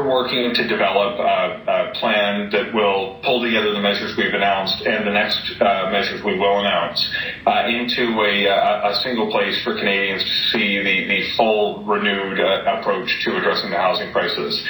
Working 0.10 0.54
to 0.56 0.68
develop 0.68 1.20
a, 1.20 1.94
a, 1.94 2.00
plan 2.00 2.50
that 2.50 2.74
will 2.74 3.20
pull 3.24 3.42
together 3.42 3.72
the 3.74 3.80
measures 3.80 4.18
we've 4.18 4.34
announced 4.34 4.82
and 4.86 5.06
the 5.06 5.12
next 5.12 5.39
uh, 5.62 5.89
measures 5.92 6.24
we 6.24 6.38
will 6.38 6.60
announce 6.60 7.00
uh, 7.46 7.68
into 7.68 8.20
a, 8.22 8.46
a, 8.46 9.00
single 9.04 9.30
place 9.32 9.62
for 9.63 9.78
Canadians 9.78 10.24
to 10.24 10.58
see 10.58 10.78
the, 10.78 11.08
the 11.08 11.22
full 11.38 11.84
renewed 11.84 12.39
uh, 12.39 12.80
approach 12.80 13.10
to 13.24 13.38
addressing 13.38 13.70
the 13.70 13.78
housing 13.78 14.12
crisis. 14.12 14.66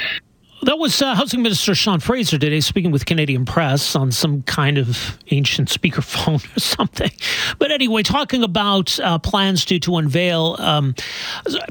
That 0.62 0.78
was 0.78 1.00
uh, 1.00 1.14
Housing 1.14 1.42
Minister 1.42 1.74
Sean 1.74 2.00
Fraser 2.00 2.36
today 2.36 2.60
speaking 2.60 2.90
with 2.90 3.06
Canadian 3.06 3.46
Press 3.46 3.96
on 3.96 4.12
some 4.12 4.42
kind 4.42 4.76
of 4.76 5.18
ancient 5.30 5.68
speakerphone 5.68 6.44
or 6.56 6.60
something. 6.60 7.10
But 7.58 7.70
anyway, 7.70 8.02
talking 8.02 8.42
about 8.42 9.00
uh, 9.00 9.18
plans 9.18 9.64
to, 9.66 9.78
to 9.80 9.96
unveil, 9.96 10.56
um, 10.58 10.94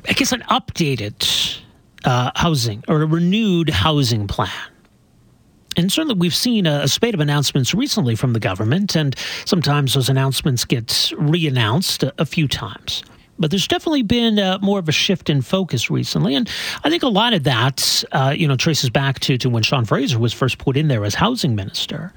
I 0.08 0.14
guess, 0.14 0.32
an 0.32 0.42
updated 0.50 1.60
uh, 2.06 2.32
housing 2.36 2.84
or 2.88 3.02
a 3.02 3.06
renewed 3.06 3.70
housing 3.70 4.28
plan. 4.28 4.52
And 5.78 5.92
certainly, 5.92 6.16
we've 6.16 6.36
seen 6.36 6.66
a, 6.66 6.82
a, 6.82 6.88
spate 6.88 7.14
of 7.14 7.20
announcements 7.20 7.74
recently 7.74 8.16
from 8.16 8.34
the 8.34 8.40
government, 8.40 8.96
and 8.96 9.16
sometimes 9.46 9.94
those 9.94 10.10
announcements 10.10 10.66
get 10.66 11.12
re 11.18 11.48
announced 11.48 12.04
a, 12.04 12.14
a, 12.18 12.26
few 12.26 12.48
times. 12.48 13.04
But 13.38 13.52
there's 13.52 13.68
definitely 13.68 14.02
been 14.02 14.40
uh, 14.40 14.58
more 14.62 14.80
of 14.80 14.90
a 14.90 14.92
shift 14.92 15.30
in 15.30 15.42
focus 15.42 15.90
recently, 15.90 16.36
and 16.36 16.50
I 16.84 16.90
think 16.90 17.04
a 17.04 17.08
lot 17.08 17.34
of 17.34 17.44
that, 17.44 18.04
uh, 18.12 18.34
you 18.36 18.48
know, 18.48 18.58
traces 18.58 18.90
back 18.90 19.20
to, 19.22 19.38
to 19.38 19.50
when 19.50 19.64
Sean 19.64 19.86
Fraser 19.86 20.20
was 20.20 20.34
first 20.34 20.58
put 20.58 20.76
in 20.76 20.90
there 20.90 21.06
as 21.06 21.16
housing 21.16 21.56
minister 21.56 22.12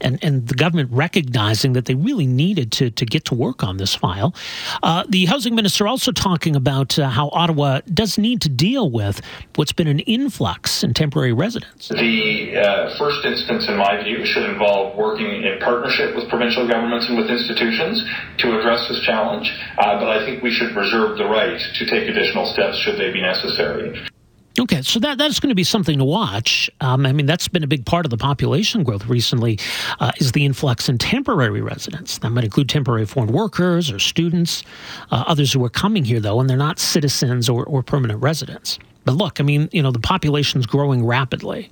and, 0.00 0.22
and 0.22 0.48
the 0.48 0.54
government 0.54 0.90
recognizing 0.92 1.72
that 1.74 1.86
they 1.86 1.94
really 1.94 2.26
needed 2.26 2.72
to, 2.72 2.90
to 2.90 3.04
get 3.04 3.24
to 3.26 3.34
work 3.34 3.62
on 3.62 3.76
this 3.76 3.94
file. 3.94 4.34
Uh, 4.82 5.04
the 5.08 5.26
housing 5.26 5.54
minister 5.54 5.86
also 5.86 6.12
talking 6.12 6.56
about 6.56 6.98
uh, 6.98 7.08
how 7.08 7.28
Ottawa 7.32 7.80
does 7.92 8.18
need 8.18 8.40
to 8.42 8.48
deal 8.48 8.90
with 8.90 9.20
what's 9.56 9.72
been 9.72 9.88
an 9.88 10.00
influx 10.00 10.82
in 10.82 10.94
temporary 10.94 11.32
residents. 11.32 11.88
The 11.88 12.56
uh, 12.56 12.98
first 12.98 13.24
instance, 13.24 13.68
in 13.68 13.76
my 13.76 14.02
view, 14.02 14.24
should 14.24 14.48
involve 14.48 14.96
working 14.96 15.44
in 15.44 15.58
partnership 15.60 16.16
with 16.16 16.28
provincial 16.28 16.66
governments 16.66 17.08
and 17.08 17.18
with 17.18 17.30
institutions 17.30 18.02
to 18.38 18.58
address 18.58 18.88
this 18.88 19.00
challenge. 19.04 19.52
Uh, 19.78 19.98
but 19.98 20.08
I 20.08 20.24
think 20.24 20.42
we 20.42 20.50
should 20.50 20.74
reserve 20.74 21.18
the 21.18 21.26
right 21.26 21.60
to 21.60 21.86
take 21.86 22.08
additional 22.08 22.46
steps 22.52 22.78
should 22.78 22.98
they 22.98 23.12
be 23.12 23.22
necessary. 23.22 24.09
Okay, 24.58 24.82
so 24.82 24.98
that 24.98 25.16
that's 25.16 25.38
going 25.38 25.50
to 25.50 25.54
be 25.54 25.62
something 25.64 25.98
to 25.98 26.04
watch. 26.04 26.68
Um, 26.80 27.06
I 27.06 27.12
mean, 27.12 27.26
that's 27.26 27.46
been 27.46 27.62
a 27.62 27.68
big 27.68 27.86
part 27.86 28.04
of 28.04 28.10
the 28.10 28.16
population 28.16 28.82
growth 28.82 29.06
recently, 29.06 29.60
uh, 30.00 30.10
is 30.18 30.32
the 30.32 30.44
influx 30.44 30.88
in 30.88 30.98
temporary 30.98 31.60
residents. 31.60 32.18
That 32.18 32.30
might 32.30 32.44
include 32.44 32.68
temporary 32.68 33.06
foreign 33.06 33.32
workers 33.32 33.92
or 33.92 34.00
students, 34.00 34.64
uh, 35.12 35.24
others 35.26 35.52
who 35.52 35.64
are 35.64 35.70
coming 35.70 36.04
here 36.04 36.18
though, 36.18 36.40
and 36.40 36.50
they're 36.50 36.56
not 36.56 36.80
citizens 36.80 37.48
or, 37.48 37.64
or 37.64 37.82
permanent 37.82 38.20
residents. 38.20 38.78
But 39.04 39.12
look, 39.12 39.40
I 39.40 39.44
mean, 39.44 39.68
you 39.72 39.82
know, 39.82 39.92
the 39.92 40.00
population's 40.00 40.66
growing 40.66 41.06
rapidly. 41.06 41.70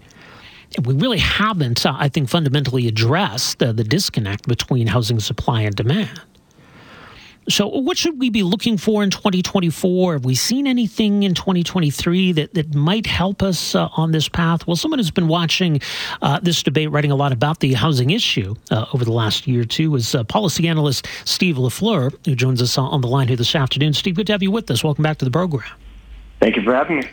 We 0.84 0.94
really 0.94 1.18
haven't, 1.18 1.84
uh, 1.84 1.94
I 1.98 2.08
think, 2.08 2.28
fundamentally 2.28 2.86
addressed 2.86 3.58
the 3.58 3.72
disconnect 3.72 4.46
between 4.46 4.86
housing 4.86 5.18
supply 5.18 5.62
and 5.62 5.74
demand. 5.74 6.20
So, 7.48 7.66
what 7.66 7.96
should 7.96 8.18
we 8.18 8.28
be 8.28 8.42
looking 8.42 8.76
for 8.76 9.02
in 9.02 9.08
2024? 9.08 10.14
Have 10.14 10.24
we 10.26 10.34
seen 10.34 10.66
anything 10.66 11.22
in 11.22 11.32
2023 11.32 12.32
that, 12.32 12.52
that 12.52 12.74
might 12.74 13.06
help 13.06 13.42
us 13.42 13.74
uh, 13.74 13.88
on 13.96 14.12
this 14.12 14.28
path? 14.28 14.66
Well, 14.66 14.76
someone 14.76 14.98
who's 14.98 15.10
been 15.10 15.28
watching 15.28 15.80
uh, 16.20 16.40
this 16.42 16.62
debate, 16.62 16.90
writing 16.90 17.10
a 17.10 17.16
lot 17.16 17.32
about 17.32 17.60
the 17.60 17.72
housing 17.72 18.10
issue 18.10 18.54
uh, 18.70 18.84
over 18.92 19.02
the 19.02 19.12
last 19.12 19.46
year 19.46 19.62
or 19.62 19.64
two, 19.64 19.94
is 19.94 20.14
uh, 20.14 20.24
policy 20.24 20.68
analyst 20.68 21.08
Steve 21.24 21.56
Lafleur, 21.56 22.14
who 22.26 22.34
joins 22.34 22.60
us 22.60 22.76
on 22.76 23.00
the 23.00 23.08
line 23.08 23.28
here 23.28 23.36
this 23.36 23.54
afternoon. 23.54 23.94
Steve, 23.94 24.16
good 24.16 24.26
to 24.26 24.32
have 24.32 24.42
you 24.42 24.50
with 24.50 24.70
us. 24.70 24.84
Welcome 24.84 25.04
back 25.04 25.16
to 25.18 25.24
the 25.24 25.30
program. 25.30 25.64
Thank 26.40 26.56
you 26.56 26.62
for 26.62 26.74
having 26.74 26.98
me. 26.98 27.08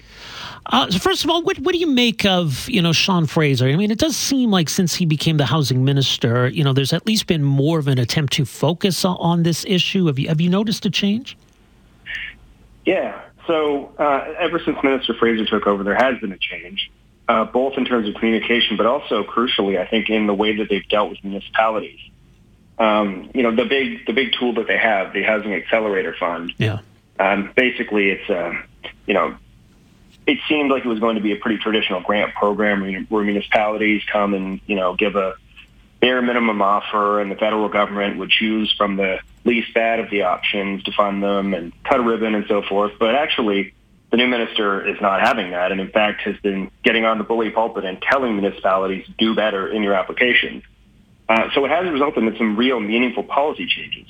Uh, 0.68 0.90
so 0.90 0.98
first 0.98 1.24
of 1.24 1.30
all, 1.30 1.44
what, 1.44 1.60
what 1.60 1.74
do 1.74 1.78
you 1.78 1.88
make 1.88 2.26
of 2.26 2.68
you 2.70 2.82
know 2.82 2.94
Sean 2.94 3.26
Fraser? 3.28 3.68
I 3.68 3.76
mean, 3.76 3.92
it 3.92 4.00
does 4.00 4.18
seem 4.18 4.50
like 4.50 4.70
since 4.70 4.96
he 4.96 5.06
became 5.06 5.38
the 5.38 5.46
housing 5.46 5.86
minister, 5.86 6.48
you 6.48 6.64
know, 6.64 6.74
there's 6.74 6.94
at 6.94 7.06
least 7.06 7.28
been 7.28 7.44
more 7.44 7.78
of 7.78 7.88
an 7.88 8.00
attempt 8.00 8.34
to 8.34 8.46
focus 8.46 9.06
on 9.06 9.44
this 9.44 9.64
issue. 9.66 10.08
Have 10.08 10.18
you 10.18 10.28
have 10.28 10.42
you 10.42 10.50
noticed 10.50 10.86
a 10.86 10.90
change? 10.90 11.38
Yeah. 12.86 13.22
So 13.48 13.94
uh, 14.00 14.34
ever 14.40 14.60
since 14.60 14.78
Minister 14.84 15.14
Fraser 15.14 15.46
took 15.46 15.68
over, 15.68 15.84
there 15.84 15.96
has 15.96 16.20
been 16.20 16.32
a 16.32 16.38
change, 16.38 16.92
uh, 17.28 17.46
both 17.46 17.78
in 17.78 17.86
terms 17.86 18.08
of 18.10 18.16
communication, 18.16 18.76
but 18.76 18.88
also 18.88 19.24
crucially, 19.24 19.80
I 19.80 19.86
think, 19.86 20.10
in 20.10 20.26
the 20.26 20.34
way 20.34 20.58
that 20.58 20.70
they've 20.70 20.88
dealt 20.90 21.12
with 21.12 21.24
municipalities. 21.24 22.00
Um, 22.80 23.30
you 23.34 23.44
know, 23.44 23.56
the 23.56 23.66
big 23.66 24.06
the 24.08 24.14
big 24.14 24.34
tool 24.38 24.56
that 24.56 24.68
they 24.68 24.78
have, 24.78 25.14
the 25.14 25.22
Housing 25.22 25.54
Accelerator 25.54 26.16
Fund. 26.20 26.54
Yeah. 26.58 26.80
Um, 27.20 27.52
basically, 27.56 28.10
it's 28.10 28.30
uh, 28.30 28.54
you 29.06 29.14
know 29.14 29.38
it 30.28 30.40
seemed 30.50 30.72
like 30.72 30.86
it 30.86 30.88
was 30.88 31.00
going 31.00 31.16
to 31.16 31.22
be 31.22 31.32
a 31.34 31.36
pretty 31.36 31.58
traditional 31.58 32.02
grant 32.02 32.34
program 32.34 33.06
where 33.10 33.24
municipalities 33.24 34.02
come 34.12 34.34
and, 34.34 34.60
you 34.66 34.76
know, 34.76 34.96
give 34.96 35.16
a 35.16 35.36
bare 36.02 36.22
minimum 36.22 36.62
offer 36.62 37.20
and 37.22 37.32
the 37.32 37.36
federal 37.36 37.70
government 37.70 38.18
would 38.18 38.30
choose 38.30 38.74
from 38.78 38.96
the 38.96 39.20
least 39.44 39.74
bad 39.74 40.00
of 40.00 40.10
the 40.10 40.24
options 40.24 40.84
to 40.84 40.92
fund 40.92 41.24
them 41.24 41.54
and 41.54 41.72
cut 41.84 42.00
a 42.00 42.04
ribbon 42.04 42.34
and 42.34 42.46
so 42.48 42.64
forth. 42.64 42.94
But 43.00 43.16
actually, 43.16 43.74
the 44.10 44.18
new 44.18 44.28
minister 44.28 44.88
is 44.88 45.00
not 45.00 45.22
having 45.22 45.52
that 45.52 45.72
and 45.72 45.80
in 45.80 45.90
fact 45.90 46.22
has 46.22 46.38
been 46.38 46.72
getting 46.84 47.06
on 47.06 47.18
the 47.18 47.24
bully 47.24 47.52
pulpit 47.52 47.86
and 47.86 48.02
telling 48.02 48.36
municipalities 48.36 49.06
do 49.18 49.36
better 49.36 49.68
in 49.68 49.84
your 49.84 49.94
applications. 49.94 50.64
Uh, 51.28 51.50
so 51.54 51.66
it 51.66 51.70
has 51.70 51.90
resulted 51.90 52.24
in 52.24 52.36
some 52.38 52.56
real 52.56 52.80
meaningful 52.80 53.24
policy 53.24 53.66
changes. 53.68 54.08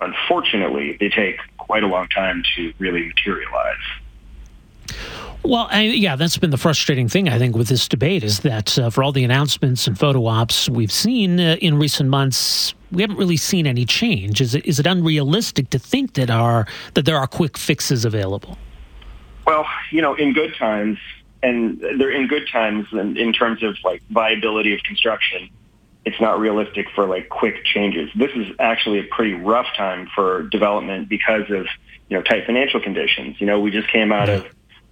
Unfortunately, 0.00 0.96
they 0.98 1.10
take 1.10 1.38
quite 1.58 1.82
a 1.82 1.86
long 1.86 2.08
time 2.08 2.42
to 2.56 2.72
really 2.78 3.06
materialize. 3.06 3.76
Well, 5.42 5.68
I, 5.70 5.82
yeah, 5.84 6.16
that's 6.16 6.36
been 6.36 6.50
the 6.50 6.58
frustrating 6.58 7.08
thing, 7.08 7.28
I 7.28 7.38
think, 7.38 7.56
with 7.56 7.68
this 7.68 7.88
debate 7.88 8.22
is 8.22 8.40
that 8.40 8.78
uh, 8.78 8.90
for 8.90 9.02
all 9.02 9.10
the 9.10 9.24
announcements 9.24 9.86
and 9.86 9.98
photo 9.98 10.26
ops 10.26 10.68
we've 10.68 10.92
seen 10.92 11.40
uh, 11.40 11.56
in 11.60 11.78
recent 11.78 12.10
months, 12.10 12.74
we 12.92 13.02
haven't 13.02 13.16
really 13.16 13.38
seen 13.38 13.66
any 13.66 13.86
change. 13.86 14.40
Is 14.40 14.54
it, 14.54 14.66
is 14.66 14.78
it 14.78 14.86
unrealistic 14.86 15.70
to 15.70 15.78
think 15.78 16.14
that, 16.14 16.30
are, 16.30 16.66
that 16.94 17.06
there 17.06 17.16
are 17.16 17.26
quick 17.26 17.56
fixes 17.56 18.04
available? 18.04 18.58
Well, 19.46 19.66
you 19.90 20.02
know, 20.02 20.14
in 20.14 20.34
good 20.34 20.54
times, 20.56 20.98
and 21.42 21.80
they're 21.80 22.12
in 22.12 22.28
good 22.28 22.46
times 22.52 22.86
in, 22.92 23.16
in 23.16 23.32
terms 23.32 23.62
of 23.62 23.76
like 23.82 24.02
viability 24.10 24.74
of 24.74 24.82
construction. 24.82 25.48
It's 26.04 26.20
not 26.20 26.38
realistic 26.38 26.86
for 26.94 27.06
like 27.06 27.28
quick 27.30 27.64
changes. 27.64 28.10
This 28.14 28.30
is 28.34 28.46
actually 28.58 29.00
a 29.00 29.04
pretty 29.04 29.34
rough 29.34 29.66
time 29.76 30.08
for 30.14 30.44
development 30.44 31.08
because 31.08 31.50
of 31.50 31.66
you 32.08 32.16
know 32.16 32.22
tight 32.22 32.46
financial 32.46 32.80
conditions. 32.80 33.40
You 33.40 33.46
know, 33.46 33.60
we 33.60 33.70
just 33.70 33.88
came 33.88 34.12
out 34.12 34.28
of 34.28 34.46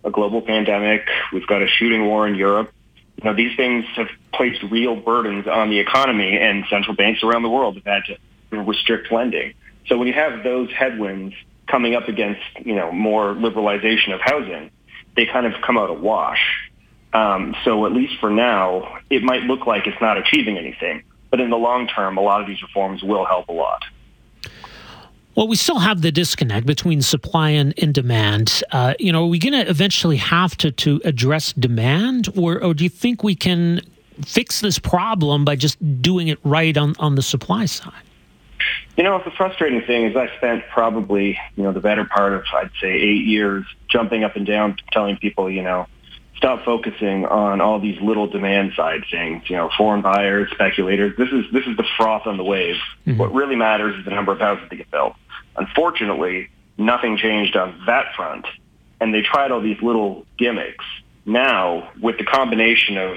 a 0.05 0.11
global 0.11 0.43
pandemic. 0.43 1.07
We've 1.33 1.47
got 1.47 1.63
a 1.63 1.69
shooting 1.69 2.07
war 2.07 2.27
in 2.27 2.35
Europe. 2.35 2.73
You 3.17 3.25
know, 3.25 3.35
these 3.35 3.57
things 3.57 3.85
have 3.97 4.09
placed 4.33 4.63
real 4.63 4.97
burdens 4.97 5.47
on 5.47 5.71
the 5.71 5.79
economy, 5.79 6.39
and 6.39 6.65
central 6.71 6.95
banks 6.95 7.23
around 7.23 7.43
the 7.43 7.49
world 7.49 7.75
have 7.77 7.85
had 7.85 8.03
to 8.51 8.63
restrict 8.63 9.11
lending. 9.11 9.55
So 9.87 9.99
when 9.99 10.07
you 10.07 10.15
have 10.15 10.45
those 10.45 10.71
headwinds 10.71 11.35
coming 11.67 11.95
up 11.95 12.09
against, 12.09 12.41
you 12.65 12.75
know, 12.75 12.93
more 12.93 13.35
liberalization 13.35 14.15
of 14.15 14.21
housing, 14.21 14.71
they 15.17 15.27
kind 15.27 15.47
of 15.47 15.61
come 15.63 15.77
out 15.77 15.91
a 15.91 15.95
wash. 15.95 16.71
Um, 17.13 17.57
so 17.65 17.87
at 17.87 17.93
least 17.93 18.21
for 18.21 18.31
now, 18.31 18.99
it 19.11 19.23
might 19.23 19.43
look 19.43 19.67
like 19.67 19.87
it's 19.87 20.01
not 20.01 20.19
achieving 20.19 20.59
anything, 20.59 21.03
but 21.31 21.41
in 21.41 21.51
the 21.51 21.57
long 21.57 21.89
term, 21.89 22.19
a 22.19 22.21
lot 22.21 22.41
of 22.41 22.47
these 22.47 22.63
reforms 22.63 23.03
will 23.03 23.25
help 23.25 23.49
a 23.49 23.53
lot. 23.53 23.83
Well, 25.39 25.47
we 25.47 25.55
still 25.55 25.79
have 25.79 26.03
the 26.03 26.11
disconnect 26.11 26.67
between 26.67 27.01
supply 27.01 27.51
and, 27.51 27.73
and 27.81 27.95
demand. 27.95 28.61
Uh, 28.73 28.95
you 28.99 29.13
know, 29.13 29.23
are 29.23 29.29
we 29.29 29.39
going 29.39 29.53
to 29.53 29.71
eventually 29.71 30.17
have 30.17 30.57
to, 30.57 30.73
to 30.73 31.01
address 31.05 31.53
demand, 31.53 32.29
or, 32.37 32.61
or 32.61 32.75
do 32.75 32.83
you 32.83 32.91
think 32.91 33.23
we 33.23 33.37
can 33.37 33.81
fix 34.21 34.61
this 34.61 34.81
problem 34.81 35.45
by 35.45 35.55
just 35.55 35.79
doing 36.03 36.27
it 36.27 36.41
right 36.43 36.77
on, 36.77 36.97
on 36.99 37.15
the 37.15 37.23
supply 37.23 37.67
side? 37.67 38.03
You 38.97 39.05
know, 39.05 39.23
the 39.25 39.31
frustrating 39.31 39.81
thing 39.83 40.07
is 40.07 40.17
I 40.17 40.29
spent 40.39 40.65
probably, 40.73 41.39
you 41.55 41.63
know, 41.63 41.71
the 41.71 41.79
better 41.79 42.05
part 42.05 42.33
of, 42.33 42.43
I'd 42.53 42.73
say, 42.81 42.91
eight 42.91 43.25
years 43.25 43.65
jumping 43.87 44.25
up 44.25 44.35
and 44.35 44.45
down 44.45 44.77
telling 44.91 45.19
people, 45.19 45.49
you 45.49 45.63
know, 45.63 45.87
stop 46.37 46.65
focusing 46.65 47.27
on 47.27 47.61
all 47.61 47.79
these 47.79 48.01
little 48.01 48.27
demand 48.27 48.73
side 48.75 49.05
things, 49.09 49.49
you 49.49 49.55
know, 49.55 49.71
foreign 49.77 50.03
buyers, 50.03 50.51
speculators. 50.51 51.17
This 51.17 51.29
is 51.31 51.45
this 51.53 51.65
is 51.67 51.77
the 51.77 51.85
froth 51.97 52.27
on 52.27 52.37
the 52.37 52.45
wave. 52.45 52.77
Mm-hmm. 53.07 53.19
What 53.19 53.33
really 53.33 53.57
matters 53.57 53.97
is 53.97 54.05
the 54.05 54.11
number 54.11 54.33
of 54.33 54.41
houses 54.41 54.69
that 54.69 54.77
get 54.77 54.91
built. 54.91 55.15
Unfortunately, 55.59 56.49
nothing 56.77 57.17
changed 57.17 57.57
on 57.57 57.83
that 57.87 58.15
front. 58.15 58.47
And 59.01 59.13
they 59.13 59.23
tried 59.23 59.51
all 59.51 59.61
these 59.61 59.81
little 59.83 60.27
gimmicks. 60.39 60.85
Now, 61.25 61.91
with 62.01 62.19
the 62.19 62.25
combination 62.25 62.97
of, 62.97 63.17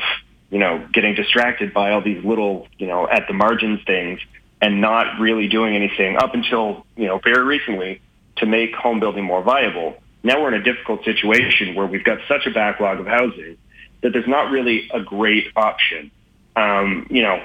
you 0.50 0.60
know, 0.60 0.86
getting 0.94 1.16
distracted 1.16 1.74
by 1.74 1.92
all 1.92 2.02
these 2.02 2.24
little, 2.24 2.68
you 2.78 2.88
know, 2.88 3.08
at 3.08 3.28
the 3.28 3.34
margins 3.34 3.80
things 3.86 4.20
and 4.62 4.82
not 4.82 5.20
really 5.20 5.48
doing 5.48 5.76
anything 5.76 6.18
up 6.18 6.34
until, 6.34 6.86
you 6.96 7.08
know, 7.08 7.20
very 7.20 7.44
recently 7.44 8.02
to 8.38 8.46
make 8.46 8.76
home 8.76 9.00
building 9.00 9.24
more 9.24 9.42
viable. 9.42 9.96
Now 10.24 10.42
we're 10.42 10.54
in 10.54 10.62
a 10.62 10.64
difficult 10.64 11.04
situation 11.04 11.74
where 11.74 11.88
we've 11.88 12.04
got 12.04 12.20
such 12.28 12.46
a 12.46 12.52
backlog 12.52 13.00
of 13.00 13.08
housing 13.08 13.58
that 14.02 14.14
there's 14.14 14.28
not 14.28 14.52
really 14.52 14.90
a 14.94 15.00
great 15.00 15.48
option. 15.56 16.12
Um, 16.56 17.08
you 17.10 17.22
know, 17.22 17.42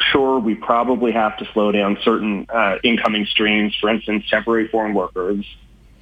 sure, 0.00 0.38
we 0.38 0.54
probably 0.54 1.12
have 1.12 1.36
to 1.38 1.44
slow 1.52 1.72
down 1.72 1.98
certain 2.02 2.46
uh, 2.48 2.76
incoming 2.82 3.26
streams, 3.26 3.74
for 3.80 3.90
instance, 3.90 4.24
temporary 4.30 4.68
foreign 4.68 4.94
workers, 4.94 5.44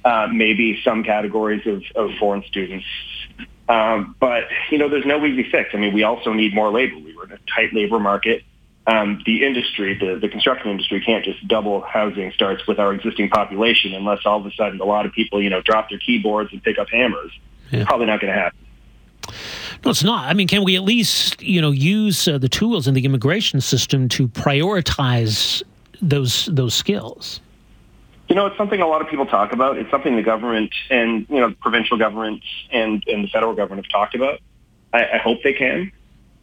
uh, 0.05 0.27
maybe 0.31 0.79
some 0.83 1.03
categories 1.03 1.65
of, 1.65 1.83
of 1.95 2.11
foreign 2.19 2.43
students. 2.47 2.85
Um, 3.67 4.15
but, 4.19 4.45
you 4.71 4.77
know, 4.77 4.89
there's 4.89 5.05
no 5.05 5.23
easy 5.25 5.49
fix. 5.51 5.69
I 5.73 5.77
mean, 5.77 5.93
we 5.93 6.03
also 6.03 6.33
need 6.33 6.55
more 6.55 6.71
labor. 6.71 6.97
We 6.97 7.15
were 7.15 7.25
in 7.25 7.31
a 7.33 7.39
tight 7.55 7.73
labor 7.73 7.99
market. 7.99 8.43
Um, 8.87 9.21
the 9.25 9.45
industry, 9.45 9.93
the, 9.99 10.17
the 10.19 10.29
construction 10.29 10.71
industry 10.71 11.01
can't 11.05 11.23
just 11.23 11.47
double 11.47 11.81
housing 11.81 12.31
starts 12.31 12.65
with 12.67 12.79
our 12.79 12.93
existing 12.93 13.29
population 13.29 13.93
unless 13.93 14.19
all 14.25 14.39
of 14.39 14.45
a 14.47 14.51
sudden 14.55 14.81
a 14.81 14.85
lot 14.85 15.05
of 15.05 15.11
people, 15.11 15.43
you 15.43 15.51
know, 15.51 15.61
drop 15.61 15.89
their 15.89 15.99
keyboards 15.99 16.51
and 16.51 16.63
pick 16.63 16.79
up 16.79 16.89
hammers. 16.89 17.31
Yeah. 17.69 17.85
Probably 17.85 18.07
not 18.07 18.19
going 18.19 18.33
to 18.33 18.39
happen. 18.39 18.58
No, 19.83 19.91
it's 19.91 20.03
not. 20.03 20.25
I 20.25 20.33
mean, 20.33 20.47
can 20.47 20.63
we 20.63 20.75
at 20.75 20.83
least, 20.83 21.41
you 21.41 21.61
know, 21.61 21.71
use 21.71 22.27
uh, 22.27 22.37
the 22.37 22.49
tools 22.49 22.87
in 22.87 22.93
the 22.93 23.05
immigration 23.05 23.61
system 23.61 24.09
to 24.09 24.27
prioritize 24.27 25.63
those 26.01 26.45
those 26.51 26.73
skills? 26.73 27.39
You 28.27 28.35
know, 28.35 28.45
it's 28.45 28.57
something 28.57 28.81
a 28.81 28.87
lot 28.87 29.01
of 29.01 29.07
people 29.07 29.25
talk 29.25 29.53
about. 29.53 29.77
It's 29.77 29.89
something 29.89 30.15
the 30.15 30.21
government 30.21 30.71
and 30.89 31.25
you 31.29 31.39
know, 31.39 31.51
provincial 31.61 31.97
governments 31.97 32.45
and 32.71 33.03
and 33.07 33.23
the 33.23 33.29
federal 33.29 33.53
government 33.53 33.85
have 33.85 33.91
talked 33.91 34.15
about. 34.15 34.39
I, 34.93 35.05
I 35.13 35.17
hope 35.17 35.43
they 35.43 35.53
can. 35.53 35.91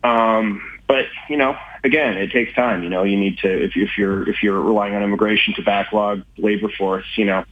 Um, 0.03 0.63
but 0.87 1.07
you 1.29 1.37
know, 1.37 1.57
again, 1.85 2.17
it 2.17 2.33
takes 2.33 2.55
time. 2.55 2.83
You 2.83 2.89
know, 2.89 3.03
you 3.03 3.17
need 3.17 3.39
to 3.39 3.65
if, 3.65 3.77
if 3.77 3.99
you're 3.99 4.29
if 4.29 4.43
you're 4.43 4.61
relying 4.61 4.95
on 4.95 5.03
immigration 5.03 5.55
to 5.55 5.63
backlog 5.63 6.23
labor 6.39 6.71
force, 6.71 7.07
you 7.17 7.27
know, 7.27 7.45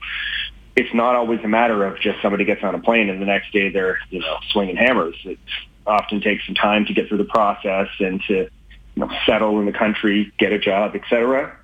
it's 0.77 0.93
not 0.95 1.15
always 1.15 1.41
a 1.45 1.49
matter 1.49 1.85
of 1.85 2.01
just 2.01 2.21
somebody 2.23 2.45
gets 2.45 2.63
on 2.63 2.75
a 2.75 2.79
plane 2.79 3.09
and 3.11 3.21
the 3.21 3.27
next 3.27 3.53
day 3.53 3.69
they're 3.69 3.99
you 4.11 4.21
know 4.21 4.39
swinging 4.51 4.77
hammers. 4.77 5.17
It 5.25 5.39
often 5.87 6.21
takes 6.21 6.47
some 6.47 6.55
time 6.55 6.87
to 6.87 6.95
get 6.95 7.09
through 7.09 7.19
the 7.19 7.25
process 7.25 7.89
and 8.01 8.23
to 8.29 8.35
you 8.35 8.51
know, 8.97 9.11
settle 9.27 9.59
in 9.61 9.67
the 9.67 9.73
country, 9.73 10.33
get 10.39 10.53
a 10.53 10.59
job, 10.59 10.95
etc. 10.95 11.57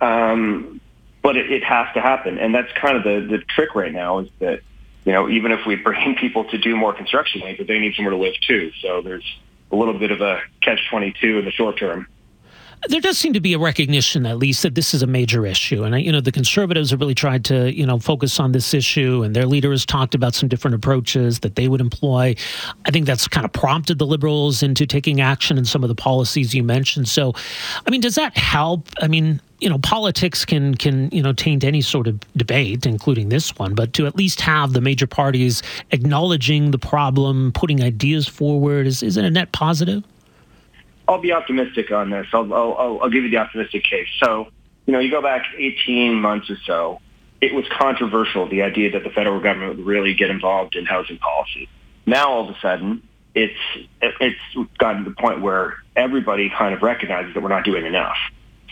Um, 0.00 0.80
but 1.22 1.36
it, 1.36 1.50
it 1.50 1.64
has 1.64 1.86
to 1.94 2.00
happen, 2.00 2.38
and 2.38 2.54
that's 2.54 2.72
kind 2.72 2.96
of 2.96 3.04
the 3.04 3.36
the 3.36 3.38
trick 3.44 3.74
right 3.74 3.92
now 3.92 4.18
is 4.18 4.28
that 4.40 4.60
you 5.04 5.12
know 5.12 5.28
even 5.28 5.52
if 5.52 5.64
we 5.66 5.76
bring 5.76 6.14
people 6.20 6.44
to 6.50 6.58
do 6.58 6.76
more 6.76 6.92
construction 6.92 7.42
labor, 7.42 7.64
they 7.64 7.78
need 7.78 7.94
somewhere 7.94 8.12
to 8.12 8.20
live 8.20 8.34
too. 8.46 8.72
So 8.80 9.02
there's 9.02 9.24
a 9.70 9.76
little 9.76 9.98
bit 9.98 10.10
of 10.10 10.20
a 10.20 10.40
catch 10.62 10.80
twenty 10.90 11.14
two 11.20 11.38
in 11.38 11.44
the 11.44 11.52
short 11.52 11.78
term 11.78 12.08
there 12.88 13.00
does 13.00 13.16
seem 13.18 13.32
to 13.32 13.40
be 13.40 13.52
a 13.52 13.58
recognition, 13.58 14.26
at 14.26 14.38
least, 14.38 14.62
that 14.62 14.74
this 14.74 14.92
is 14.92 15.02
a 15.02 15.06
major 15.06 15.46
issue. 15.46 15.84
And, 15.84 16.00
you 16.00 16.10
know, 16.10 16.20
the 16.20 16.32
conservatives 16.32 16.90
have 16.90 17.00
really 17.00 17.14
tried 17.14 17.44
to, 17.46 17.72
you 17.72 17.86
know, 17.86 17.98
focus 17.98 18.40
on 18.40 18.52
this 18.52 18.74
issue, 18.74 19.22
and 19.22 19.36
their 19.36 19.46
leader 19.46 19.70
has 19.70 19.86
talked 19.86 20.14
about 20.14 20.34
some 20.34 20.48
different 20.48 20.74
approaches 20.74 21.40
that 21.40 21.54
they 21.54 21.68
would 21.68 21.80
employ. 21.80 22.34
I 22.84 22.90
think 22.90 23.06
that's 23.06 23.28
kind 23.28 23.44
of 23.44 23.52
prompted 23.52 23.98
the 23.98 24.06
liberals 24.06 24.62
into 24.62 24.86
taking 24.86 25.20
action 25.20 25.58
in 25.58 25.64
some 25.64 25.84
of 25.84 25.88
the 25.88 25.94
policies 25.94 26.54
you 26.54 26.64
mentioned. 26.64 27.08
So, 27.08 27.34
I 27.86 27.90
mean, 27.90 28.00
does 28.00 28.16
that 28.16 28.36
help? 28.36 28.88
I 29.00 29.06
mean, 29.06 29.40
you 29.60 29.70
know, 29.70 29.78
politics 29.78 30.44
can 30.44 30.74
can 30.74 31.08
you 31.12 31.22
know 31.22 31.32
taint 31.32 31.62
any 31.62 31.82
sort 31.82 32.08
of 32.08 32.18
debate, 32.36 32.84
including 32.84 33.28
this 33.28 33.56
one. 33.56 33.74
But 33.74 33.92
to 33.92 34.06
at 34.06 34.16
least 34.16 34.40
have 34.40 34.72
the 34.72 34.80
major 34.80 35.06
parties 35.06 35.62
acknowledging 35.92 36.72
the 36.72 36.78
problem, 36.78 37.52
putting 37.52 37.80
ideas 37.80 38.26
forward, 38.26 38.88
is 38.88 39.04
is 39.04 39.16
it 39.16 39.24
a 39.24 39.30
net 39.30 39.52
positive? 39.52 40.02
I'll 41.08 41.20
be 41.20 41.32
optimistic 41.32 41.90
on 41.90 42.10
this. 42.10 42.26
I'll, 42.32 42.52
I'll, 42.52 43.00
I'll 43.02 43.10
give 43.10 43.24
you 43.24 43.30
the 43.30 43.38
optimistic 43.38 43.84
case. 43.84 44.08
So, 44.22 44.48
you 44.86 44.92
know, 44.92 44.98
you 44.98 45.10
go 45.10 45.22
back 45.22 45.46
18 45.56 46.14
months 46.14 46.50
or 46.50 46.56
so, 46.66 47.00
it 47.40 47.52
was 47.54 47.64
controversial, 47.76 48.48
the 48.48 48.62
idea 48.62 48.92
that 48.92 49.02
the 49.02 49.10
federal 49.10 49.40
government 49.40 49.76
would 49.76 49.86
really 49.86 50.14
get 50.14 50.30
involved 50.30 50.76
in 50.76 50.86
housing 50.86 51.18
policy. 51.18 51.68
Now, 52.06 52.30
all 52.30 52.48
of 52.48 52.54
a 52.54 52.58
sudden, 52.60 53.02
it's, 53.34 53.58
it's 54.00 54.38
gotten 54.78 55.04
to 55.04 55.10
the 55.10 55.16
point 55.16 55.42
where 55.42 55.74
everybody 55.96 56.50
kind 56.50 56.74
of 56.74 56.82
recognizes 56.82 57.34
that 57.34 57.42
we're 57.42 57.48
not 57.48 57.64
doing 57.64 57.84
enough. 57.84 58.16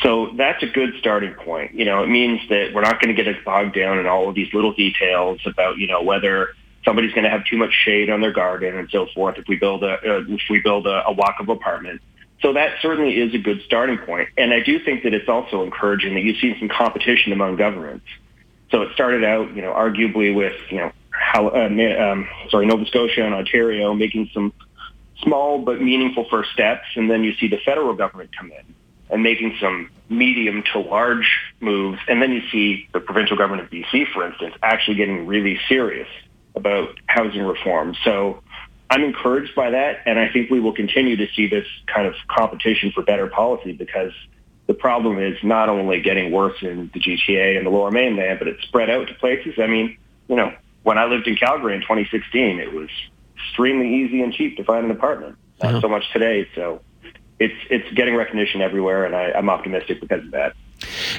So 0.03 0.31
that's 0.37 0.63
a 0.63 0.67
good 0.67 0.95
starting 0.99 1.35
point. 1.35 1.75
You 1.75 1.85
know, 1.85 2.03
it 2.03 2.09
means 2.09 2.41
that 2.49 2.73
we're 2.73 2.81
not 2.83 3.01
going 3.01 3.15
to 3.15 3.23
get 3.23 3.45
bogged 3.45 3.75
down 3.75 3.99
in 3.99 4.07
all 4.07 4.29
of 4.29 4.35
these 4.35 4.53
little 4.55 4.73
details 4.73 5.41
about, 5.45 5.77
you 5.79 5.87
know, 5.87 6.03
whether 6.03 6.49
somebody's 6.85 7.13
going 7.13 7.25
to 7.25 7.31
have 7.31 7.45
too 7.45 7.59
much 7.59 7.73
shade 7.73 8.09
on 8.09 8.21
their 8.21 8.33
garden 8.33 8.79
and 8.79 8.89
so 8.91 9.07
forth 9.15 9.37
if 9.37 9.47
we 9.47 9.57
build 9.57 9.85
a, 9.85 9.95
uh, 9.95 10.23
if 10.29 10.41
we 10.49 10.61
build 10.61 10.87
a, 10.87 11.07
a 11.07 11.13
walk-up 11.13 11.49
apartment. 11.49 12.01
So 12.43 12.55
that 12.55 12.77
certainly 12.81 13.19
is 13.19 13.35
a 13.35 13.39
good 13.39 13.63
starting 13.67 13.99
point. 13.99 14.31
And 14.39 14.53
I 14.53 14.61
do 14.61 14.79
think 14.79 15.03
that 15.03 15.13
it's 15.13 15.29
also 15.29 15.63
encouraging 15.63 16.15
that 16.15 16.23
you've 16.23 16.39
seen 16.39 16.57
some 16.59 16.69
competition 16.69 17.33
among 17.33 17.57
governments. 17.57 18.07
So 18.71 18.83
it 18.83 18.93
started 18.95 19.25
out, 19.25 19.55
you 19.55 19.63
know, 19.63 19.73
arguably 19.73 20.35
with, 20.35 20.57
you 20.71 20.79
know, 20.79 20.93
how, 21.11 21.49
uh, 21.49 21.67
um, 21.67 22.29
sorry, 22.49 22.67
Nova 22.67 22.87
Scotia 22.87 23.25
and 23.25 23.35
Ontario 23.35 23.93
making 23.95 24.31
some 24.33 24.53
small 25.23 25.59
but 25.59 25.83
meaningful 25.83 26.27
first 26.31 26.51
steps. 26.53 26.87
And 26.97 27.11
then 27.11 27.25
you 27.25 27.35
see 27.35 27.49
the 27.49 27.59
federal 27.59 27.93
government 27.93 28.31
come 28.37 28.51
in 28.53 28.75
and 29.11 29.23
making 29.23 29.57
some 29.61 29.91
medium 30.09 30.63
to 30.73 30.79
large 30.79 31.31
moves. 31.61 31.99
And 32.09 32.23
then 32.23 32.33
you 32.33 32.43
see 32.51 32.89
the 32.93 33.01
provincial 33.01 33.37
government 33.37 33.65
of 33.65 33.71
BC, 33.71 34.13
for 34.13 34.27
instance, 34.27 34.55
actually 34.63 34.97
getting 34.97 35.27
really 35.27 35.61
serious 35.69 36.09
about 36.55 36.99
housing 37.07 37.43
reform. 37.43 37.95
So 38.05 38.43
I'm 38.91 39.05
encouraged 39.05 39.55
by 39.55 39.71
that, 39.71 40.01
and 40.05 40.19
I 40.19 40.29
think 40.29 40.51
we 40.51 40.59
will 40.59 40.73
continue 40.73 41.17
to 41.17 41.27
see 41.35 41.47
this 41.47 41.67
kind 41.87 42.09
of 42.09 42.15
competition 42.27 42.91
for 42.91 43.03
better 43.03 43.29
policy 43.29 43.73
because 43.73 44.13
the 44.67 44.75
problem 44.75 45.19
is 45.19 45.37
not 45.45 45.69
only 45.69 46.01
getting 46.01 46.33
worse 46.33 46.57
in 46.61 46.91
the 46.93 46.99
GTA 46.99 47.57
and 47.57 47.65
the 47.65 47.71
Lower 47.71 47.93
Mainland, 47.93 48.41
but 48.41 48.49
it's 48.49 48.63
spread 48.65 48.91
out 48.91 49.07
to 49.07 49.15
places. 49.15 49.55
I 49.59 49.69
mean, 49.69 49.97
you 50.29 50.35
know, 50.35 50.53
when 50.83 50.99
I 50.99 51.05
lived 51.05 51.29
in 51.29 51.37
Calgary 51.37 51.75
in 51.75 51.83
2016, 51.83 52.59
it 52.59 52.73
was 52.73 52.89
extremely 53.37 53.95
easy 54.03 54.23
and 54.23 54.33
cheap 54.33 54.57
to 54.57 54.65
find 54.65 54.85
an 54.85 54.91
apartment. 54.91 55.37
Not 55.63 55.83
so 55.83 55.89
much 55.89 56.11
today. 56.13 56.49
So 56.55 56.81
it's 57.39 57.55
it's 57.69 57.93
getting 57.95 58.17
recognition 58.17 58.61
everywhere, 58.61 59.05
and 59.05 59.15
I, 59.15 59.33
I'm 59.33 59.51
optimistic 59.51 60.01
because 60.01 60.25
of 60.25 60.31
that. 60.33 60.55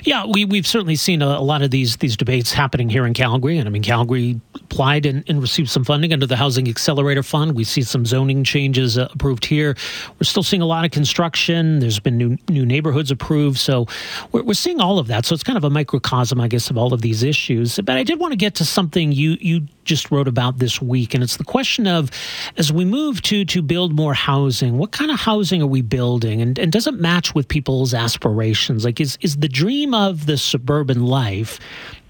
Yeah, 0.03 0.25
we, 0.25 0.45
we've 0.45 0.67
certainly 0.67 0.95
seen 0.95 1.21
a, 1.21 1.27
a, 1.27 1.41
lot 1.41 1.61
of 1.61 1.71
these 1.71 1.97
these 1.97 2.15
debates 2.15 2.51
happening 2.51 2.89
here 2.89 3.05
in 3.05 3.13
Calgary. 3.13 3.57
And 3.57 3.67
I 3.67 3.71
mean, 3.71 3.83
Calgary 3.83 4.39
applied 4.55 5.05
and, 5.05 5.23
and 5.27 5.41
received 5.41 5.69
some 5.69 5.83
funding 5.83 6.13
under 6.13 6.25
the 6.25 6.35
Housing 6.35 6.67
Accelerator 6.67 7.23
Fund. 7.23 7.55
We 7.55 7.63
see 7.63 7.81
some 7.81 8.05
zoning 8.05 8.43
changes 8.43 8.97
uh, 8.97 9.07
approved 9.13 9.45
here. 9.45 9.75
We're 10.19 10.25
still 10.25 10.43
seeing 10.43 10.61
a 10.61 10.65
lot 10.65 10.85
of 10.85 10.91
construction. 10.91 11.79
There's 11.79 11.99
been 11.99 12.17
new 12.17 12.37
new 12.49 12.65
neighborhoods 12.65 13.11
approved. 13.11 13.57
So 13.57 13.87
we're, 14.31 14.43
we're 14.43 14.53
seeing 14.53 14.79
all 14.79 14.99
of 14.99 15.07
that. 15.07 15.25
So 15.25 15.33
it's 15.33 15.43
kind 15.43 15.57
of 15.57 15.63
a 15.63 15.69
microcosm, 15.69 16.39
I 16.39 16.47
guess, 16.47 16.69
of 16.69 16.77
all 16.77 16.93
of 16.93 17.01
these 17.01 17.23
issues. 17.23 17.79
But 17.79 17.97
I 17.97 18.03
did 18.03 18.19
want 18.19 18.31
to 18.31 18.37
get 18.37 18.55
to 18.55 18.65
something 18.65 19.11
you 19.11 19.37
you 19.41 19.67
just 19.83 20.11
wrote 20.11 20.27
about 20.27 20.59
this 20.59 20.81
week, 20.81 21.13
and 21.13 21.23
it's 21.23 21.37
the 21.37 21.43
question 21.43 21.87
of 21.87 22.11
as 22.57 22.71
we 22.71 22.85
move 22.85 23.21
to 23.23 23.45
to 23.45 23.61
build 23.61 23.93
more 23.93 24.13
housing, 24.13 24.77
what 24.77 24.91
kind 24.91 25.11
of 25.11 25.19
housing 25.19 25.61
are 25.61 25.67
we 25.67 25.81
building, 25.81 26.41
and 26.41 26.57
and 26.57 26.71
does 26.71 26.87
it 26.87 26.93
match 26.93 27.33
with 27.33 27.47
people's 27.47 27.93
aspirations? 27.93 28.85
Like, 28.85 29.01
is 29.01 29.17
is 29.21 29.37
the 29.37 29.49
dream 29.49 29.80
of 29.93 30.25
the 30.25 30.37
suburban 30.37 31.05
life 31.05 31.59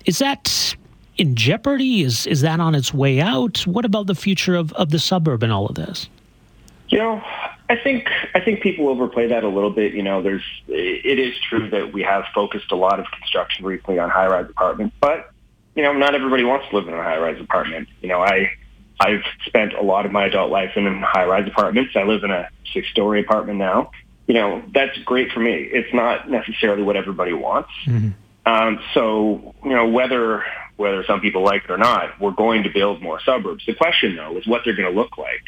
is 0.06 0.20
that 0.20 0.76
in 1.18 1.36
jeopardy? 1.36 2.02
Is 2.02 2.26
is 2.28 2.42
that 2.42 2.60
on 2.60 2.76
its 2.76 2.94
way 2.94 3.22
out? 3.22 3.60
What 3.68 3.86
about 3.86 4.08
the 4.08 4.16
future 4.16 4.56
of, 4.56 4.74
of 4.74 4.90
the 4.90 5.00
suburb 5.00 5.44
and 5.44 5.52
all 5.52 5.68
of 5.68 5.76
this? 5.76 6.10
You 6.90 6.98
know, 6.98 7.22
I 7.70 7.76
think 7.76 8.10
I 8.36 8.40
think 8.40 8.62
people 8.62 8.90
overplay 8.90 9.28
that 9.28 9.44
a 9.44 9.48
little 9.48 9.70
bit. 9.70 9.94
You 9.94 10.04
know, 10.04 10.22
there's 10.22 10.44
it 10.68 11.20
is 11.20 11.36
true 11.48 11.70
that 11.70 11.94
we 11.94 12.02
have 12.04 12.26
focused 12.34 12.72
a 12.72 12.76
lot 12.76 13.00
of 13.00 13.06
construction 13.12 13.66
recently 13.66 14.00
on 14.00 14.10
high-rise 14.10 14.50
apartments, 14.50 14.96
but 15.00 15.32
you 15.76 15.84
know, 15.84 15.94
not 15.94 16.16
everybody 16.16 16.44
wants 16.44 16.68
to 16.70 16.76
live 16.76 16.88
in 16.88 16.94
a 16.94 17.04
high-rise 17.04 17.40
apartment. 17.40 17.88
You 18.02 18.10
know, 18.10 18.22
I 18.22 18.52
I've 19.00 19.24
spent 19.46 19.74
a 19.74 19.82
lot 19.82 20.06
of 20.06 20.12
my 20.12 20.26
adult 20.26 20.52
life 20.52 20.72
in 20.76 21.02
high-rise 21.02 21.48
apartments. 21.48 21.96
I 21.96 22.04
live 22.04 22.24
in 22.24 22.32
a 22.32 22.50
six-story 22.74 23.22
apartment 23.22 23.58
now. 23.58 23.92
You 24.28 24.36
know, 24.36 24.64
that's 24.74 24.98
great 25.00 25.32
for 25.32 25.40
me. 25.40 25.54
It's 25.54 25.94
not 25.94 26.30
necessarily 26.30 26.84
what 26.84 26.96
everybody 26.96 27.34
wants. 27.34 27.70
Mm-hmm. 27.86 28.10
Um, 28.46 28.80
so, 28.94 29.54
you 29.64 29.72
know, 29.72 29.88
whether 29.88 30.44
whether 30.78 31.04
some 31.06 31.20
people 31.20 31.44
like 31.44 31.66
it 31.66 31.72
or 31.72 31.78
not, 31.78 32.20
we're 32.20 32.32
going 32.32 32.64
to 32.64 32.70
build 32.70 33.02
more 33.02 33.20
suburbs. 33.22 33.64
The 33.66 33.76
question, 33.76 34.16
though, 34.16 34.38
is 34.38 34.48
what 34.48 34.62
they're 34.66 34.76
going 34.76 34.92
to 34.92 35.00
look 35.00 35.18
like. 35.18 35.44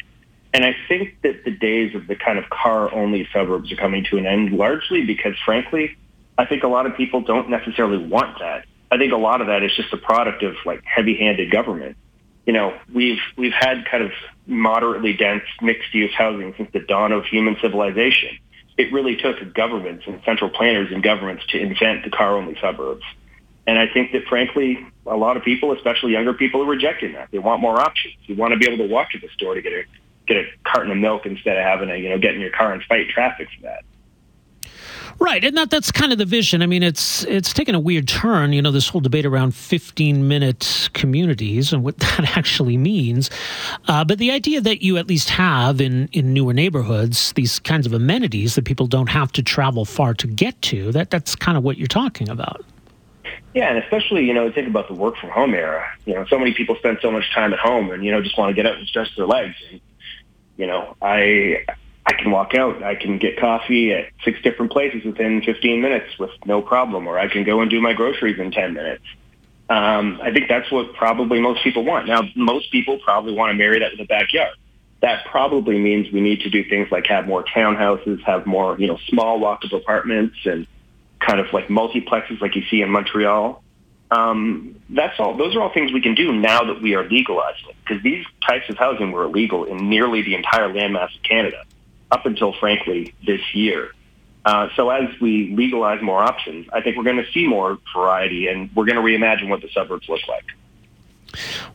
And 0.52 0.64
I 0.64 0.76
think 0.86 1.20
that 1.22 1.44
the 1.44 1.50
days 1.50 1.96
of 1.96 2.06
the 2.06 2.14
kind 2.14 2.38
of 2.38 2.48
car-only 2.48 3.26
suburbs 3.32 3.72
are 3.72 3.76
coming 3.76 4.04
to 4.10 4.18
an 4.18 4.26
end 4.26 4.52
largely 4.52 5.04
because, 5.04 5.34
frankly, 5.44 5.96
I 6.38 6.44
think 6.44 6.62
a 6.62 6.68
lot 6.68 6.86
of 6.86 6.96
people 6.96 7.22
don't 7.22 7.50
necessarily 7.50 7.98
want 7.98 8.38
that. 8.38 8.66
I 8.92 8.98
think 8.98 9.12
a 9.12 9.16
lot 9.16 9.40
of 9.40 9.48
that 9.48 9.64
is 9.64 9.72
just 9.74 9.92
a 9.92 9.96
product 9.96 10.44
of 10.44 10.54
like 10.64 10.84
heavy-handed 10.84 11.50
government. 11.50 11.96
You 12.46 12.52
know, 12.52 12.78
we've 12.92 13.18
we've 13.36 13.52
had 13.52 13.86
kind 13.90 14.04
of 14.04 14.12
moderately 14.46 15.14
dense 15.14 15.42
mixed-use 15.60 16.12
housing 16.14 16.54
since 16.56 16.70
the 16.72 16.80
dawn 16.80 17.10
of 17.10 17.24
human 17.24 17.56
civilization. 17.60 18.38
It 18.76 18.92
really 18.92 19.16
took 19.16 19.54
governments 19.54 20.04
and 20.06 20.20
central 20.24 20.50
planners 20.50 20.90
and 20.92 21.02
governments 21.02 21.46
to 21.48 21.58
invent 21.58 22.04
the 22.04 22.10
car-only 22.10 22.56
suburbs. 22.60 23.04
And 23.66 23.78
I 23.78 23.86
think 23.86 24.12
that, 24.12 24.24
frankly, 24.24 24.86
a 25.06 25.16
lot 25.16 25.36
of 25.36 25.42
people, 25.42 25.72
especially 25.72 26.12
younger 26.12 26.34
people, 26.34 26.62
are 26.62 26.66
rejecting 26.66 27.12
that. 27.12 27.30
They 27.30 27.38
want 27.38 27.60
more 27.60 27.80
options. 27.80 28.14
You 28.24 28.34
want 28.34 28.52
to 28.52 28.58
be 28.58 28.66
able 28.66 28.84
to 28.86 28.92
walk 28.92 29.10
to 29.12 29.18
the 29.18 29.28
store 29.28 29.54
to 29.54 29.62
get 29.62 29.72
a 29.72 29.84
get 30.26 30.38
a 30.38 30.44
carton 30.64 30.90
of 30.90 30.96
milk 30.96 31.26
instead 31.26 31.56
of 31.58 31.64
having 31.64 31.88
to, 31.88 31.98
you 31.98 32.08
know, 32.08 32.18
get 32.18 32.34
in 32.34 32.40
your 32.40 32.50
car 32.50 32.72
and 32.72 32.82
fight 32.84 33.08
traffic 33.10 33.48
for 33.56 33.62
that. 33.64 33.84
Right, 35.20 35.44
and 35.44 35.56
that 35.56 35.70
that's 35.70 35.92
kind 35.92 36.12
of 36.12 36.18
the 36.18 36.24
vision. 36.24 36.62
I 36.62 36.66
mean, 36.66 36.82
it's 36.82 37.24
it's 37.24 37.52
taken 37.52 37.74
a 37.74 37.80
weird 37.80 38.08
turn, 38.08 38.52
you 38.52 38.60
know, 38.60 38.70
this 38.70 38.88
whole 38.88 39.00
debate 39.00 39.24
around 39.24 39.54
15 39.54 40.26
minute 40.26 40.90
communities 40.92 41.72
and 41.72 41.82
what 41.82 41.98
that 42.00 42.36
actually 42.36 42.76
means. 42.76 43.30
Uh, 43.88 44.04
but 44.04 44.18
the 44.18 44.30
idea 44.30 44.60
that 44.60 44.82
you 44.82 44.96
at 44.96 45.06
least 45.06 45.30
have 45.30 45.80
in 45.80 46.08
in 46.12 46.32
newer 46.32 46.52
neighborhoods 46.52 47.32
these 47.34 47.58
kinds 47.60 47.86
of 47.86 47.92
amenities 47.92 48.54
that 48.56 48.64
people 48.64 48.86
don't 48.86 49.08
have 49.08 49.30
to 49.32 49.42
travel 49.42 49.84
far 49.84 50.14
to 50.14 50.26
get 50.26 50.60
to, 50.62 50.90
that 50.92 51.10
that's 51.10 51.34
kind 51.34 51.56
of 51.56 51.64
what 51.64 51.78
you're 51.78 51.86
talking 51.86 52.28
about. 52.28 52.64
Yeah, 53.54 53.68
and 53.68 53.78
especially, 53.78 54.24
you 54.24 54.34
know, 54.34 54.50
think 54.50 54.66
about 54.66 54.88
the 54.88 54.94
work 54.94 55.16
from 55.16 55.30
home 55.30 55.54
era. 55.54 55.86
You 56.06 56.14
know, 56.14 56.26
so 56.26 56.38
many 56.38 56.54
people 56.54 56.74
spend 56.76 56.98
so 57.00 57.10
much 57.12 57.32
time 57.32 57.52
at 57.52 57.60
home 57.60 57.90
and, 57.92 58.04
you 58.04 58.10
know, 58.10 58.20
just 58.20 58.36
want 58.36 58.50
to 58.50 58.54
get 58.54 58.66
up 58.66 58.76
and 58.76 58.86
stretch 58.86 59.14
their 59.16 59.26
legs. 59.26 59.54
And, 59.70 59.80
you 60.56 60.66
know, 60.66 60.96
I 61.00 61.64
I 62.06 62.12
can 62.12 62.30
walk 62.30 62.54
out. 62.54 62.82
I 62.82 62.94
can 62.96 63.18
get 63.18 63.38
coffee 63.38 63.92
at 63.92 64.10
six 64.24 64.40
different 64.42 64.72
places 64.72 65.04
within 65.04 65.42
15 65.42 65.80
minutes 65.80 66.18
with 66.18 66.30
no 66.44 66.60
problem, 66.60 67.06
or 67.06 67.18
I 67.18 67.28
can 67.28 67.44
go 67.44 67.60
and 67.60 67.70
do 67.70 67.80
my 67.80 67.94
groceries 67.94 68.38
in 68.38 68.50
10 68.50 68.74
minutes. 68.74 69.04
Um, 69.70 70.20
I 70.22 70.30
think 70.30 70.48
that's 70.48 70.70
what 70.70 70.92
probably 70.94 71.40
most 71.40 71.64
people 71.64 71.84
want. 71.84 72.06
Now, 72.06 72.22
most 72.36 72.70
people 72.70 72.98
probably 72.98 73.32
want 73.32 73.50
to 73.50 73.54
marry 73.54 73.78
that 73.78 73.90
to 73.90 73.96
the 73.96 74.04
backyard. 74.04 74.54
That 75.00 75.24
probably 75.26 75.78
means 75.78 76.12
we 76.12 76.20
need 76.20 76.40
to 76.40 76.50
do 76.50 76.68
things 76.68 76.88
like 76.90 77.06
have 77.06 77.26
more 77.26 77.42
townhouses, 77.42 78.22
have 78.24 78.44
more, 78.44 78.78
you 78.78 78.86
know, 78.86 78.98
small 79.08 79.40
walkable 79.40 79.80
apartments 79.80 80.36
and 80.44 80.66
kind 81.20 81.40
of 81.40 81.50
like 81.54 81.68
multiplexes 81.68 82.40
like 82.42 82.54
you 82.54 82.62
see 82.70 82.82
in 82.82 82.90
Montreal. 82.90 83.62
Um, 84.10 84.76
that's 84.90 85.18
all. 85.18 85.36
Those 85.36 85.56
are 85.56 85.62
all 85.62 85.72
things 85.72 85.92
we 85.92 86.02
can 86.02 86.14
do 86.14 86.32
now 86.32 86.64
that 86.64 86.82
we 86.82 86.94
are 86.94 87.08
legalizing 87.08 87.72
because 87.82 88.02
these 88.02 88.24
types 88.46 88.68
of 88.68 88.76
housing 88.76 89.12
were 89.12 89.24
illegal 89.24 89.64
in 89.64 89.88
nearly 89.88 90.20
the 90.20 90.34
entire 90.34 90.68
landmass 90.68 91.14
of 91.16 91.22
Canada 91.22 91.64
up 92.10 92.26
until, 92.26 92.52
frankly, 92.52 93.14
this 93.26 93.54
year. 93.54 93.90
Uh, 94.44 94.68
so 94.76 94.90
as 94.90 95.08
we 95.20 95.54
legalize 95.54 96.02
more 96.02 96.22
options, 96.22 96.66
I 96.72 96.80
think 96.82 96.96
we're 96.96 97.04
going 97.04 97.16
to 97.16 97.30
see 97.32 97.46
more 97.46 97.78
variety, 97.94 98.48
and 98.48 98.70
we're 98.74 98.84
going 98.84 98.96
to 98.96 99.02
reimagine 99.02 99.48
what 99.48 99.62
the 99.62 99.68
suburbs 99.70 100.08
look 100.08 100.20
like. 100.28 100.44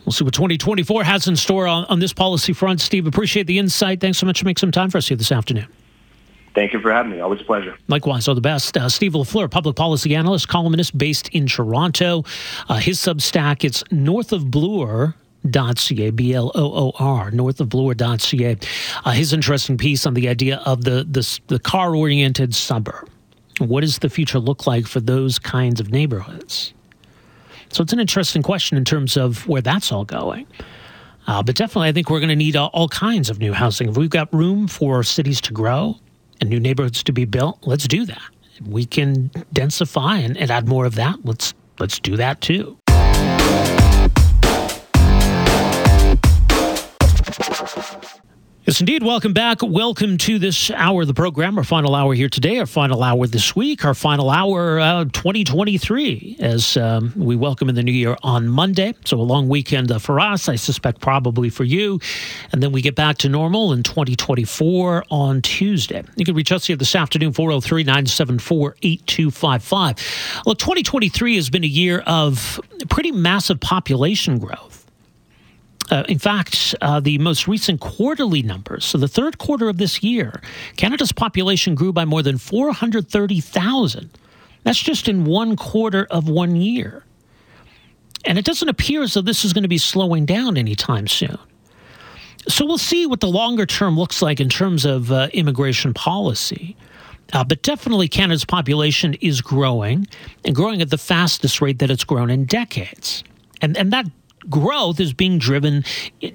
We'll 0.05 0.13
see 0.13 0.23
what 0.23 0.33
2024 0.33 1.03
has 1.03 1.27
in 1.27 1.35
store 1.35 1.67
on, 1.67 1.85
on 1.85 1.99
this 1.99 2.13
policy 2.13 2.53
front. 2.53 2.79
Steve, 2.79 3.07
appreciate 3.07 3.47
the 3.47 3.59
insight. 3.59 3.99
Thanks 3.99 4.17
so 4.17 4.25
much 4.25 4.39
for 4.39 4.45
making 4.45 4.59
some 4.59 4.71
time 4.71 4.89
for 4.89 4.99
us 4.99 5.07
here 5.07 5.17
this 5.17 5.31
afternoon. 5.31 5.67
Thank 6.55 6.73
you 6.73 6.79
for 6.79 6.91
having 6.91 7.11
me. 7.11 7.19
Always 7.19 7.41
a 7.41 7.43
pleasure. 7.43 7.77
Likewise, 7.87 8.27
all 8.27 8.35
the 8.35 8.41
best. 8.41 8.75
Uh, 8.75 8.89
Steve 8.89 9.13
Lafleur, 9.13 9.49
public 9.49 9.75
policy 9.75 10.15
analyst, 10.15 10.47
columnist 10.47 10.97
based 10.97 11.29
in 11.29 11.47
Toronto. 11.47 12.23
Uh, 12.67 12.77
his 12.77 12.99
Substack, 12.99 13.63
it's 13.63 13.83
north 13.91 14.31
of 14.31 14.49
Bloor 14.49 15.15
Ca, 15.43 16.12
B 16.12 16.34
L 16.34 16.52
O 16.56 16.71
O 16.73 16.91
R, 16.99 17.32
north 17.32 17.60
of 17.60 17.69
Bloor.ca. 17.69 18.58
Uh, 19.06 19.12
his 19.12 19.34
interesting 19.34 19.78
piece 19.78 20.06
on 20.06 20.13
the 20.13 20.28
idea 20.28 20.58
of 20.65 20.84
the, 20.84 21.06
the, 21.10 21.39
the 21.47 21.60
car 21.60 21.95
oriented 21.95 22.54
suburb. 22.54 23.10
What 23.60 23.82
does 23.82 23.99
the 23.99 24.10
future 24.10 24.39
look 24.39 24.67
like 24.67 24.88
for 24.88 24.99
those 24.99 25.39
kinds 25.39 25.80
of 25.80 25.91
neighborhoods? 25.91 26.73
So 27.71 27.84
it's 27.84 27.93
an 27.93 27.99
interesting 27.99 28.41
question 28.41 28.78
in 28.78 28.86
terms 28.86 29.17
of 29.17 29.47
where 29.47 29.62
that's 29.62 29.91
all 29.91 30.06
going. 30.06 30.47
Uh, 31.28 31.43
but 31.43 31.56
definitely, 31.56 31.89
I 31.89 31.91
think 31.91 32.10
we're 32.10 32.19
going 32.19 32.30
to 32.30 32.36
need 32.36 32.56
all, 32.56 32.71
all 32.73 32.88
kinds 32.88 33.30
of 33.30 33.39
new 33.39 33.54
housing. 33.54 33.89
If 33.89 33.97
we've 33.97 34.10
got 34.10 34.34
room 34.34 34.67
for 34.67 35.04
cities 35.04 35.39
to 35.41 35.54
grow 35.54 35.95
and 36.41 36.49
new 36.49 36.60
neighborhoods 36.60 37.04
to 37.04 37.12
be 37.12 37.25
built, 37.25 37.60
let's 37.67 37.88
do 37.88 38.06
that. 38.06 38.21
We 38.65 38.86
can 38.86 39.30
densify 39.54 40.25
and, 40.25 40.36
and 40.38 40.49
add 40.49 40.67
more 40.67 40.86
of 40.86 40.95
that. 40.95 41.23
Let's 41.23 41.54
let's 41.78 41.99
do 41.99 42.17
that 42.17 42.41
too. 42.41 42.78
Yes, 48.69 48.79
indeed. 48.79 49.01
Welcome 49.01 49.34
back. 49.34 49.63
Welcome 49.63 50.19
to 50.19 50.38
this 50.38 50.69
hour 50.69 51.01
of 51.01 51.08
the 51.08 51.13
program, 51.15 51.58
our 51.58 51.63
final 51.63 51.95
hour 51.95 52.13
here 52.13 52.29
today, 52.29 52.60
our 52.60 52.67
final 52.67 53.01
hour 53.01 53.25
this 53.25 53.55
week, 53.55 53.84
our 53.84 53.95
final 53.95 54.29
hour 54.29 54.79
uh, 54.79 55.05
2023, 55.05 56.38
as 56.39 56.77
um, 56.77 57.12
we 57.15 57.36
welcome 57.36 57.67
in 57.67 57.73
the 57.73 57.82
new 57.82 57.91
year 57.91 58.15
on 58.21 58.47
Monday. 58.47 58.93
So 59.05 59.19
a 59.19 59.23
long 59.23 59.49
weekend 59.49 59.91
uh, 59.91 59.97
for 59.97 60.19
us, 60.19 60.47
I 60.47 60.55
suspect 60.55 61.01
probably 61.01 61.49
for 61.49 61.63
you. 61.63 61.99
And 62.51 62.62
then 62.62 62.71
we 62.71 62.84
get 62.84 62.93
back 62.93 63.17
to 63.19 63.27
normal 63.27 63.73
in 63.73 63.82
2024 63.82 65.03
on 65.10 65.41
Tuesday. 65.41 66.03
You 66.15 66.23
can 66.23 66.36
reach 66.36 66.51
us 66.51 66.67
here 66.67 66.75
this 66.75 66.93
afternoon, 66.93 67.34
403 67.34 67.84
974 67.86 68.75
8255. 68.84 70.43
Look, 70.45 70.60
2023 70.60 71.38
has 71.38 71.49
been 71.49 71.63
a 71.63 71.67
year 71.67 72.01
of 72.01 72.62
pretty 72.88 73.12
massive 73.12 73.60
population 73.60 74.38
growth. 74.38 74.68
Uh, 75.89 76.04
in 76.08 76.19
fact, 76.19 76.75
uh, 76.82 76.99
the 76.99 77.17
most 77.17 77.47
recent 77.47 77.80
quarterly 77.80 78.43
numbers, 78.43 78.86
so 78.86 78.97
the 78.97 79.08
third 79.08 79.38
quarter 79.39 79.69
of 79.69 79.78
this 79.78 80.04
year, 80.04 80.41
Canada's 80.78 81.12
population 81.12 81.73
grew 81.73 81.91
by 81.91 82.06
more 82.06 82.21
than 82.21 82.38
430,000. 82.38 84.10
That's 84.63 84.80
just 84.80 85.08
in 85.08 85.25
one 85.25 85.56
quarter 85.56 86.06
of 86.12 86.30
one 86.30 86.56
year. 86.56 87.04
And 88.25 88.38
it 88.38 88.45
doesn't 88.45 88.69
appear 88.69 89.02
as 89.02 89.13
though 89.13 89.21
this 89.21 89.45
is 89.45 89.54
going 89.54 89.63
to 89.63 89.69
be 89.69 89.78
slowing 89.78 90.25
down 90.25 90.58
anytime 90.58 91.08
soon. 91.08 91.38
So 92.47 92.65
we'll 92.65 92.78
see 92.78 93.06
what 93.06 93.19
the 93.19 93.28
longer 93.28 93.65
term 93.65 93.97
looks 93.97 94.21
like 94.21 94.39
in 94.39 94.49
terms 94.49 94.86
of 94.86 95.12
uh, 95.12 95.30
immigration 95.34 95.93
policy. 95.93 96.75
Uh, 97.32 97.43
but 97.43 97.62
definitely, 97.62 98.08
Canada's 98.08 98.45
population 98.45 99.13
is 99.15 99.41
growing 99.41 100.08
and 100.43 100.56
growing 100.56 100.82
at 100.82 100.89
the 100.89 100.97
fastest 100.97 101.62
rate 101.62 101.80
that 101.80 101.91
it's 101.91 102.04
grown 102.04 102.30
in 102.30 102.45
decades. 102.45 103.23
And, 103.62 103.78
and 103.78 103.93
that 103.93 104.06
growth 104.49 104.99
is 104.99 105.13
being 105.13 105.39
driven 105.39 105.84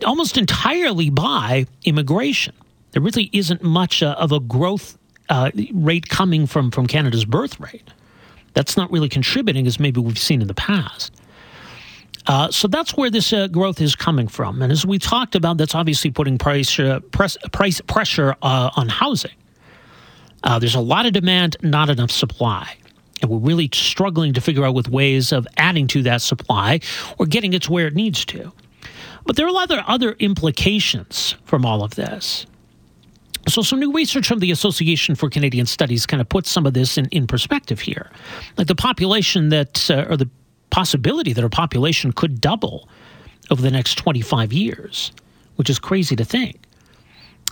almost 0.05 0.37
entirely 0.37 1.11
by 1.11 1.67
immigration. 1.85 2.55
There 2.93 3.03
really 3.03 3.31
isn't 3.33 3.63
much 3.63 4.03
uh, 4.03 4.15
of 4.19 4.33
a 4.33 4.41
growth 4.41 4.99
uh, 5.29 5.51
rate 5.73 6.09
coming 6.09 6.47
from, 6.47 6.71
from 6.71 6.87
Canada's 6.87 7.25
birth 7.25 7.59
rate. 7.61 7.89
That's 8.53 8.77
not 8.77 8.91
really 8.91 9.09
contributing 9.09 9.67
as 9.67 9.81
maybe 9.81 10.01
we've 10.01 10.19
seen 10.19 10.41
in 10.41 10.49
the 10.49 10.55
past. 10.55 11.13
Uh, 12.27 12.51
so 12.51 12.69
that's 12.69 12.97
where 12.97 13.11
this 13.11 13.33
uh, 13.33 13.49
growth 13.49 13.81
is 13.81 13.95
coming 13.95 14.29
from. 14.29 14.63
And 14.63 14.73
as 14.73 14.87
we 14.87 14.99
talked 14.99 15.35
about, 15.35 15.59
that's 15.59 15.75
obviously 15.75 16.11
putting 16.11 16.39
price, 16.39 16.79
uh, 16.79 17.01
press, 17.11 17.37
price 17.53 17.81
pressure 17.83 18.35
uh, 18.43 18.71
on 18.77 18.89
housing. 18.89 19.33
Uh, 20.43 20.59
there's 20.59 20.75
a 20.75 20.81
lot 20.81 21.07
of 21.07 21.13
demand, 21.13 21.57
not 21.63 21.91
enough 21.91 22.11
supply. 22.11 22.77
And 23.23 23.31
we're 23.31 23.39
really 23.39 23.71
struggling 23.73 24.33
to 24.35 24.41
figure 24.41 24.65
out 24.65 24.75
with 24.75 24.89
ways 24.89 25.33
of 25.33 25.47
adding 25.57 25.87
to 25.89 26.03
that 26.03 26.21
supply 26.21 26.81
or 27.19 27.27
getting 27.27 27.53
it 27.53 27.63
to 27.63 27.73
where 27.73 27.87
it 27.87 27.95
needs 27.95 28.25
to. 28.27 28.53
But 29.25 29.37
there 29.37 29.47
are 29.47 29.49
a 29.49 29.53
lot 29.53 29.71
of 29.71 29.79
other 29.87 30.13
implications 30.19 31.37
from 31.45 31.65
all 31.65 31.83
of 31.83 31.95
this. 31.95 32.47
So, 33.47 33.61
some 33.63 33.79
new 33.79 33.93
research 33.93 34.27
from 34.27 34.39
the 34.39 34.51
Association 34.51 35.15
for 35.15 35.29
Canadian 35.29 35.67
Studies 35.67 36.07
kind 36.07 36.21
of 36.21 36.29
puts 36.29 36.51
some 36.51 36.67
of 36.67 36.73
this 36.73 36.97
in, 36.97 37.07
in 37.07 37.27
perspective 37.27 37.81
here. 37.81 38.11
Like 38.57 38.69
the 38.69 38.75
population 38.75 39.51
that, 39.51 39.91
uh, 39.91 40.07
or 40.09 40.17
the 40.17 40.29
possibility 40.71 41.33
that 41.35 41.45
our 41.45 41.51
population 41.51 42.13
could 42.13 42.41
double 42.41 42.89
over 43.51 43.61
the 43.61 43.71
next 43.71 43.97
25 43.97 44.53
years, 44.53 45.13
which 45.57 45.69
is 45.69 45.79
crazy 45.79 46.17
to 46.17 46.25
think. 46.25 46.64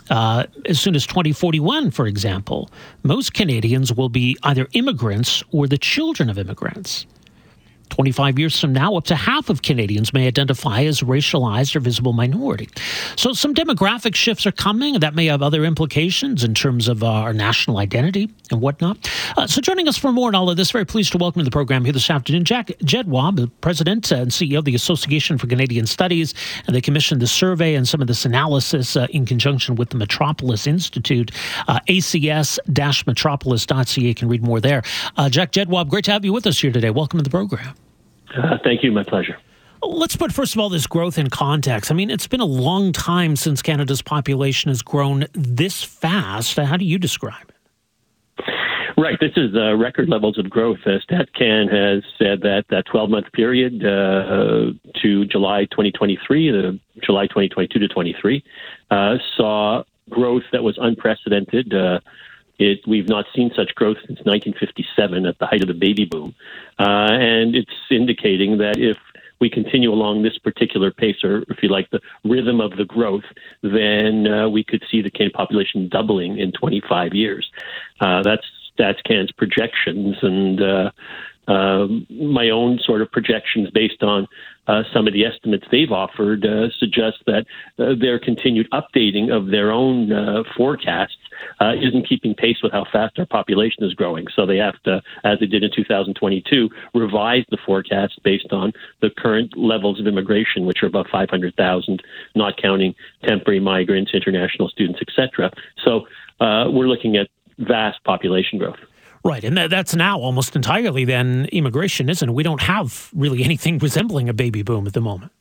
Uh, 0.09 0.45
as 0.65 0.79
soon 0.79 0.95
as 0.95 1.05
2041, 1.05 1.91
for 1.91 2.07
example, 2.07 2.69
most 3.03 3.33
Canadians 3.33 3.93
will 3.93 4.09
be 4.09 4.37
either 4.43 4.67
immigrants 4.73 5.43
or 5.51 5.67
the 5.67 5.77
children 5.77 6.29
of 6.29 6.37
immigrants. 6.37 7.05
25 7.93 8.39
years 8.39 8.59
from 8.59 8.73
now, 8.73 8.95
up 8.95 9.03
to 9.03 9.15
half 9.15 9.51
of 9.51 9.61
Canadians 9.61 10.13
may 10.13 10.25
identify 10.25 10.83
as 10.83 11.01
racialized 11.01 11.75
or 11.75 11.79
visible 11.79 12.11
minority. 12.11 12.67
So, 13.15 13.33
some 13.33 13.53
demographic 13.53 14.15
shifts 14.15 14.47
are 14.47 14.51
coming, 14.51 14.99
that 14.99 15.13
may 15.13 15.27
have 15.27 15.43
other 15.43 15.63
implications 15.63 16.43
in 16.43 16.55
terms 16.55 16.87
of 16.87 17.03
uh, 17.03 17.07
our 17.07 17.33
national 17.33 17.77
identity 17.77 18.31
and 18.49 18.61
whatnot. 18.61 19.07
Uh, 19.37 19.45
so, 19.45 19.61
joining 19.61 19.87
us 19.87 19.95
for 19.95 20.11
more 20.11 20.29
on 20.29 20.33
all 20.33 20.49
of 20.49 20.57
this, 20.57 20.71
very 20.71 20.87
pleased 20.87 21.11
to 21.11 21.19
welcome 21.19 21.41
to 21.41 21.43
the 21.43 21.51
program 21.51 21.83
here 21.83 21.93
this 21.93 22.09
afternoon, 22.09 22.45
Jack 22.45 22.69
Jedwab, 22.79 23.35
the 23.35 23.45
president 23.61 24.11
and 24.11 24.31
CEO 24.31 24.57
of 24.57 24.65
the 24.65 24.73
Association 24.73 25.37
for 25.37 25.45
Canadian 25.45 25.85
Studies, 25.85 26.33
and 26.65 26.75
they 26.75 26.81
commissioned 26.81 27.21
the 27.21 27.27
survey 27.27 27.75
and 27.75 27.87
some 27.87 28.01
of 28.01 28.07
this 28.07 28.25
analysis 28.25 28.95
uh, 28.95 29.05
in 29.11 29.27
conjunction 29.27 29.75
with 29.75 29.91
the 29.91 29.97
Metropolis 29.97 30.65
Institute. 30.65 31.29
Uh, 31.67 31.79
ACS-metropolis.ca. 31.87 34.01
You 34.01 34.15
can 34.15 34.29
read 34.29 34.41
more 34.41 34.59
there. 34.59 34.81
Uh, 35.15 35.29
Jack 35.29 35.51
Jedwab, 35.51 35.89
great 35.89 36.05
to 36.05 36.11
have 36.11 36.25
you 36.25 36.33
with 36.33 36.47
us 36.47 36.59
here 36.59 36.71
today. 36.71 36.89
Welcome 36.89 37.19
to 37.19 37.23
the 37.23 37.29
program. 37.29 37.75
Uh, 38.35 38.57
thank 38.63 38.83
you. 38.83 38.91
My 38.91 39.03
pleasure. 39.03 39.37
Let's 39.81 40.15
put, 40.15 40.31
first 40.31 40.55
of 40.55 40.59
all, 40.59 40.69
this 40.69 40.87
growth 40.87 41.17
in 41.17 41.29
context. 41.29 41.91
I 41.91 41.93
mean, 41.93 42.09
it's 42.09 42.27
been 42.27 42.39
a 42.39 42.45
long 42.45 42.93
time 42.93 43.35
since 43.35 43.61
Canada's 43.61 44.01
population 44.01 44.69
has 44.69 44.81
grown 44.81 45.25
this 45.33 45.83
fast. 45.83 46.55
How 46.57 46.77
do 46.77 46.85
you 46.85 46.97
describe 46.97 47.49
it? 47.49 47.53
Right. 48.95 49.17
This 49.19 49.31
is 49.35 49.55
uh, 49.55 49.75
record 49.75 50.07
levels 50.07 50.37
of 50.37 50.49
growth. 50.49 50.77
Uh, 50.85 50.99
StatCan 51.09 51.71
has 51.73 52.03
said 52.17 52.41
that 52.41 52.65
that 52.69 52.85
12 52.85 53.09
month 53.09 53.31
period 53.33 53.83
uh, 53.83 54.71
to 55.01 55.25
July 55.25 55.65
2023, 55.65 56.51
the 56.51 56.79
July 57.03 57.27
2022 57.27 57.79
to 57.79 57.87
23, 57.87 58.43
uh, 58.91 59.15
saw 59.35 59.83
growth 60.09 60.43
that 60.51 60.63
was 60.63 60.77
unprecedented. 60.79 61.73
It, 62.59 62.79
we've 62.87 63.09
not 63.09 63.25
seen 63.35 63.51
such 63.55 63.73
growth 63.75 63.97
since 64.07 64.19
1957 64.23 65.25
at 65.25 65.39
the 65.39 65.47
height 65.47 65.61
of 65.61 65.67
the 65.67 65.73
baby 65.73 66.05
boom. 66.05 66.35
Uh, 66.79 67.09
and 67.11 67.55
it's 67.55 67.71
indicating 67.89 68.57
that 68.59 68.77
if 68.77 68.97
we 69.39 69.49
continue 69.49 69.91
along 69.91 70.23
this 70.23 70.37
particular 70.37 70.91
pace, 70.91 71.23
or 71.23 71.43
if 71.49 71.61
you 71.61 71.69
like, 71.69 71.89
the 71.89 71.99
rhythm 72.23 72.61
of 72.61 72.77
the 72.77 72.85
growth, 72.85 73.25
then 73.61 74.27
uh, 74.27 74.47
we 74.47 74.63
could 74.63 74.83
see 74.89 75.01
the 75.01 75.09
Canadian 75.09 75.31
population 75.31 75.89
doubling 75.89 76.37
in 76.37 76.51
25 76.53 77.13
years. 77.13 77.51
Uh, 77.99 78.21
that's 78.23 78.45
StatsCan's 78.77 79.31
projections, 79.33 80.15
and 80.21 80.61
uh, 80.61 80.91
uh, 81.47 81.87
my 82.09 82.49
own 82.49 82.79
sort 82.85 83.01
of 83.01 83.11
projections 83.11 83.69
based 83.71 84.01
on 84.01 84.27
uh, 84.67 84.83
some 84.93 85.07
of 85.07 85.13
the 85.13 85.25
estimates 85.25 85.65
they've 85.71 85.91
offered 85.91 86.45
uh, 86.45 86.69
suggest 86.79 87.17
that 87.27 87.45
uh, 87.79 87.93
their 87.99 88.17
continued 88.17 88.67
updating 88.71 89.29
of 89.29 89.47
their 89.47 89.71
own 89.71 90.09
forecasts 90.55 91.17
uh, 91.59 91.73
isn't 91.81 92.07
keeping 92.07 92.33
pace 92.33 92.57
with 92.61 92.71
how 92.71 92.85
fast 92.91 93.17
our 93.19 93.25
population 93.25 93.83
is 93.83 93.93
growing. 93.93 94.25
So 94.35 94.45
they 94.45 94.57
have 94.57 94.81
to, 94.83 95.01
as 95.23 95.39
they 95.39 95.45
did 95.45 95.63
in 95.63 95.71
2022, 95.75 96.69
revise 96.93 97.43
the 97.49 97.57
forecast 97.65 98.19
based 98.23 98.51
on 98.51 98.73
the 99.01 99.09
current 99.09 99.57
levels 99.57 99.99
of 99.99 100.07
immigration, 100.07 100.65
which 100.65 100.83
are 100.83 100.87
about 100.87 101.09
500,000, 101.09 102.01
not 102.35 102.57
counting 102.61 102.95
temporary 103.23 103.59
migrants, 103.59 104.11
international 104.13 104.69
students, 104.69 104.99
etc. 105.01 105.51
So 105.83 106.07
we're 106.39 106.87
looking 106.87 107.17
at 107.17 107.27
vast 107.57 108.03
population 108.03 108.59
growth. 108.59 108.79
Right, 109.25 109.43
and 109.45 109.57
that's 109.57 109.95
now 109.95 110.19
almost 110.19 110.53
entirely 110.53 111.05
then 111.05 111.47
immigration, 111.53 112.09
isn't 112.09 112.27
it? 112.27 112.33
We 112.33 112.43
don't 112.43 112.61
have 112.61 113.09
really 113.15 113.43
anything 113.43 113.77
resembling 113.77 114.27
a 114.27 114.33
baby 114.33 114.63
boom 114.63 114.85
at 114.85 114.93
the 114.93 115.01
moment. 115.01 115.31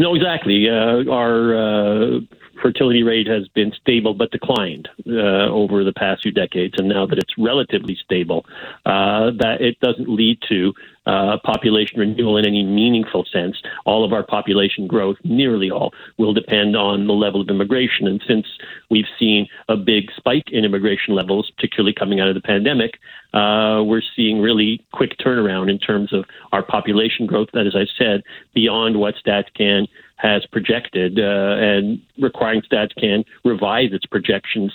No, 0.00 0.14
exactly. 0.14 0.68
Uh, 0.68 1.10
our 1.10 1.54
uh, 1.54 2.20
fertility 2.62 3.02
rate 3.02 3.26
has 3.26 3.48
been 3.48 3.72
stable 3.72 4.14
but 4.14 4.30
declined 4.30 4.88
uh, 5.06 5.48
over 5.50 5.84
the 5.84 5.92
past 5.92 6.22
few 6.22 6.32
decades, 6.32 6.74
and 6.78 6.88
now 6.88 7.06
that 7.06 7.18
it's 7.18 7.34
relatively 7.38 7.96
stable, 7.96 8.46
uh, 8.86 9.30
that 9.38 9.58
it 9.60 9.78
doesn't 9.80 10.08
lead 10.08 10.38
to 10.48 10.72
uh, 11.06 11.38
population 11.44 12.00
renewal 12.00 12.36
in 12.36 12.46
any 12.46 12.62
meaningful 12.62 13.24
sense. 13.32 13.56
All 13.84 14.04
of 14.04 14.12
our 14.12 14.22
population 14.22 14.86
growth, 14.86 15.16
nearly 15.24 15.70
all, 15.70 15.92
will 16.18 16.32
depend 16.32 16.76
on 16.76 17.06
the 17.06 17.12
level 17.12 17.40
of 17.40 17.48
immigration. 17.48 18.06
And 18.06 18.22
since 18.26 18.46
we've 18.90 19.08
seen 19.18 19.46
a 19.68 19.76
big 19.76 20.10
spike 20.16 20.50
in 20.50 20.64
immigration 20.64 21.14
levels, 21.14 21.50
particularly 21.56 21.94
coming 21.94 22.20
out 22.20 22.28
of 22.28 22.34
the 22.34 22.40
pandemic, 22.40 22.98
uh, 23.32 23.82
we're 23.82 24.02
seeing 24.14 24.40
really 24.40 24.84
quick 24.92 25.18
turnaround 25.18 25.70
in 25.70 25.78
terms 25.78 26.12
of 26.12 26.24
our 26.52 26.62
population 26.62 27.26
growth. 27.26 27.48
That, 27.52 27.66
as 27.66 27.74
I 27.74 27.86
said, 27.98 28.22
beyond 28.54 28.98
what 28.98 29.14
StatsCan 29.24 29.88
has 30.16 30.46
projected, 30.46 31.18
uh, 31.18 31.56
and 31.58 32.00
requiring 32.18 32.62
StatsCan 32.62 33.24
revise 33.44 33.92
its 33.92 34.06
projections 34.06 34.72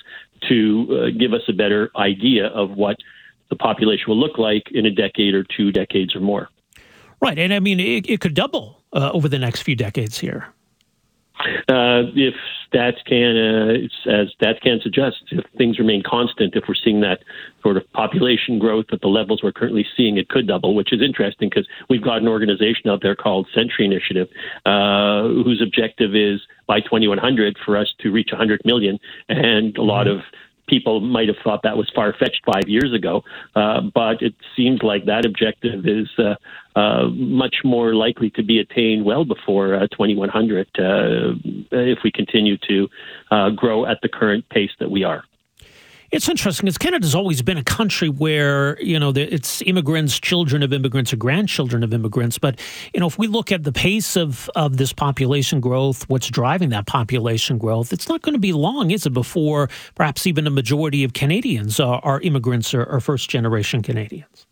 to 0.47 0.87
uh, 0.89 1.17
give 1.17 1.33
us 1.33 1.41
a 1.47 1.53
better 1.53 1.89
idea 1.95 2.47
of 2.47 2.71
what 2.71 2.97
the 3.49 3.55
population 3.55 4.05
will 4.07 4.19
look 4.19 4.38
like 4.38 4.63
in 4.71 4.85
a 4.85 4.91
decade 4.91 5.33
or 5.33 5.43
two 5.43 5.71
decades 5.71 6.15
or 6.15 6.19
more. 6.19 6.49
Right, 7.21 7.38
and 7.38 7.53
I 7.53 7.59
mean 7.59 7.79
it, 7.79 8.09
it 8.09 8.21
could 8.21 8.33
double 8.33 8.81
uh, 8.93 9.12
over 9.13 9.27
the 9.27 9.39
next 9.39 9.63
few 9.63 9.75
decades 9.75 10.19
here. 10.19 10.47
Uh, 11.69 12.03
if 12.15 12.35
StatsCan, 12.73 13.88
uh, 13.88 14.12
as 14.12 14.27
StatsCan 14.41 14.81
suggests, 14.83 15.21
if 15.31 15.45
things 15.57 15.79
remain 15.79 16.03
constant, 16.05 16.55
if 16.55 16.65
we're 16.67 16.75
seeing 16.75 16.99
that 17.01 17.19
sort 17.63 17.77
of 17.77 17.91
population 17.93 18.59
growth 18.59 18.88
at 18.91 18.99
the 19.01 19.07
levels 19.07 19.41
we're 19.41 19.53
currently 19.53 19.85
seeing, 19.95 20.17
it 20.17 20.27
could 20.27 20.47
double, 20.47 20.75
which 20.75 20.91
is 20.91 21.01
interesting 21.01 21.49
because 21.49 21.67
we've 21.89 22.03
got 22.03 22.17
an 22.17 22.27
organization 22.27 22.89
out 22.89 23.01
there 23.01 23.15
called 23.15 23.47
Century 23.55 23.85
Initiative, 23.85 24.27
uh, 24.65 25.23
whose 25.23 25.62
objective 25.62 26.13
is 26.13 26.41
by 26.67 26.81
2100 26.81 27.57
for 27.65 27.77
us 27.77 27.88
to 27.99 28.12
reach 28.12 28.29
100 28.31 28.62
million, 28.65 28.99
and 29.29 29.77
a 29.77 29.81
lot 29.81 30.07
mm-hmm. 30.07 30.19
of 30.19 30.25
people 30.69 30.99
might 30.99 31.27
have 31.27 31.38
thought 31.43 31.62
that 31.63 31.77
was 31.77 31.89
far 31.95 32.13
fetched 32.13 32.41
five 32.45 32.67
years 32.67 32.93
ago, 32.93 33.23
uh, 33.55 33.82
but 33.82 34.21
it 34.21 34.36
seems 34.55 34.82
like 34.84 35.05
that 35.05 35.25
objective 35.25 35.88
is 35.88 36.08
uh, 36.17 36.36
uh, 36.79 37.08
much 37.10 37.58
more 37.63 37.95
likely 37.95 38.29
to 38.32 38.43
be 38.43 38.60
attained 38.60 39.03
well 39.03 39.25
before 39.25 39.75
uh, 39.75 39.88
2100 39.88 40.67
uh, 40.77 41.34
if 41.71 41.99
we 42.03 42.12
continue 42.12 42.58
to 42.58 42.88
uh, 43.32 43.49
grow 43.49 43.86
at 43.86 43.99
the 44.01 44.10
current 44.10 44.47
pace 44.49 44.71
that 44.79 44.91
we 44.91 45.03
are. 45.03 45.23
It's 46.12 46.28
interesting 46.28 46.65
because 46.65 46.80
Canada's 46.80 47.13
always 47.13 47.41
been 47.43 47.58
a 47.58 47.63
country 47.63 48.10
where 48.10 48.82
you 48.82 49.00
know 49.00 49.13
it's 49.15 49.62
immigrants, 49.63 50.19
children 50.19 50.63
of 50.63 50.74
immigrants, 50.74 51.13
or 51.13 51.17
grandchildren 51.17 51.84
of 51.84 51.93
immigrants. 51.93 52.39
But 52.39 52.60
you 52.93 53.00
know, 53.00 53.08
if 53.08 53.19
we 53.19 53.28
look 53.28 53.52
at 53.52 53.63
the 53.63 53.72
pace 53.72 54.15
of 54.15 54.50
of 54.56 54.78
this 54.78 54.91
population 54.91 55.60
growth, 55.60 56.10
what's 56.10 56.28
driving 56.30 56.69
that 56.69 56.88
population 56.88 57.58
growth, 57.60 57.93
it's 57.93 58.10
not 58.10 58.22
going 58.22 58.34
to 58.34 58.39
be 58.39 58.54
long, 58.54 58.89
is 58.91 59.06
it, 59.06 59.13
before 59.13 59.69
perhaps 59.95 60.26
even 60.26 60.48
a 60.48 60.50
majority 60.50 61.04
of 61.04 61.13
Canadians 61.13 61.80
are, 61.80 62.02
are 62.04 62.19
immigrants 62.22 62.74
or, 62.74 62.84
or 62.86 63.00
first 63.00 63.30
generation 63.30 63.84
Canadians? 63.84 64.48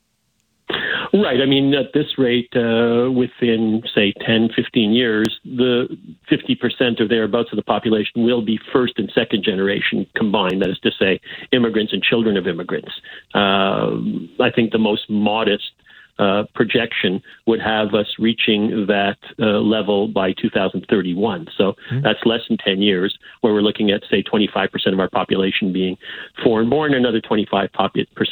Right. 1.21 1.41
I 1.41 1.45
mean, 1.45 1.73
at 1.73 1.93
this 1.93 2.17
rate, 2.17 2.49
uh, 2.55 3.11
within, 3.11 3.83
say, 3.93 4.13
10, 4.25 4.49
15 4.55 4.91
years, 4.91 5.39
the 5.43 5.87
50% 6.29 6.99
or 6.99 7.07
thereabouts 7.07 7.49
of 7.51 7.55
the 7.55 7.63
population 7.63 8.23
will 8.23 8.41
be 8.41 8.59
first 8.71 8.93
and 8.97 9.11
second 9.13 9.43
generation 9.43 10.05
combined. 10.15 10.61
That 10.61 10.69
is 10.69 10.79
to 10.79 10.91
say, 10.91 11.19
immigrants 11.51 11.93
and 11.93 12.03
children 12.03 12.37
of 12.37 12.47
immigrants. 12.47 12.91
Uh, 13.33 13.97
I 14.39 14.51
think 14.53 14.71
the 14.71 14.79
most 14.79 15.09
modest 15.09 15.71
uh, 16.19 16.43
projection 16.55 17.21
would 17.45 17.61
have 17.61 17.93
us 17.93 18.07
reaching 18.19 18.87
that 18.87 19.17
uh, 19.39 19.59
level 19.59 20.07
by 20.07 20.33
2031. 20.33 21.47
So 21.57 21.73
mm-hmm. 21.73 22.01
that's 22.01 22.19
less 22.25 22.41
than 22.47 22.57
10 22.57 22.81
years, 22.81 23.17
where 23.41 23.53
we're 23.53 23.61
looking 23.61 23.91
at, 23.91 24.01
say, 24.09 24.23
25% 24.23 24.93
of 24.93 24.99
our 24.99 25.09
population 25.09 25.71
being 25.71 25.97
foreign 26.43 26.69
born, 26.69 26.93
another 26.93 27.21
25% 27.21 27.69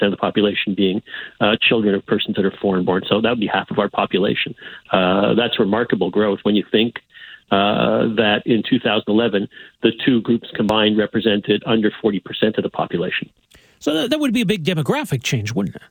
of 0.02 0.12
the 0.12 0.18
population 0.18 0.74
being 0.76 1.02
uh, 1.42 1.56
children 1.62 1.96
of 1.96 2.06
persons 2.06 2.36
that 2.36 2.46
are 2.46 2.54
foreign 2.62 2.86
born. 2.86 3.04
So 3.08 3.22
that 3.22 3.30
would 3.30 3.40
be 3.40 3.48
half 3.48 3.70
of 3.70 3.80
our 3.80 3.90
population. 3.90 4.56
Uh, 4.92 5.34
that's 5.36 5.60
remarkable 5.60 6.10
growth 6.10 6.40
when 6.44 6.56
you 6.56 6.66
think. 6.72 6.96
Uh, 7.52 8.08
that 8.16 8.42
in 8.48 8.64
2011, 8.68 9.48
the 9.84 9.92
two 10.04 10.20
groups 10.22 10.50
combined 10.56 10.98
represented 10.98 11.62
under 11.68 11.92
40% 12.04 12.58
of 12.58 12.64
the 12.64 12.72
population. 12.72 13.30
So 13.78 13.94
that, 13.94 14.10
that 14.10 14.20
would 14.20 14.34
be 14.34 14.42
a 14.42 14.48
big 14.48 14.64
demographic 14.64 15.22
change, 15.22 15.54
wouldn't 15.54 15.76
it? 15.76 15.84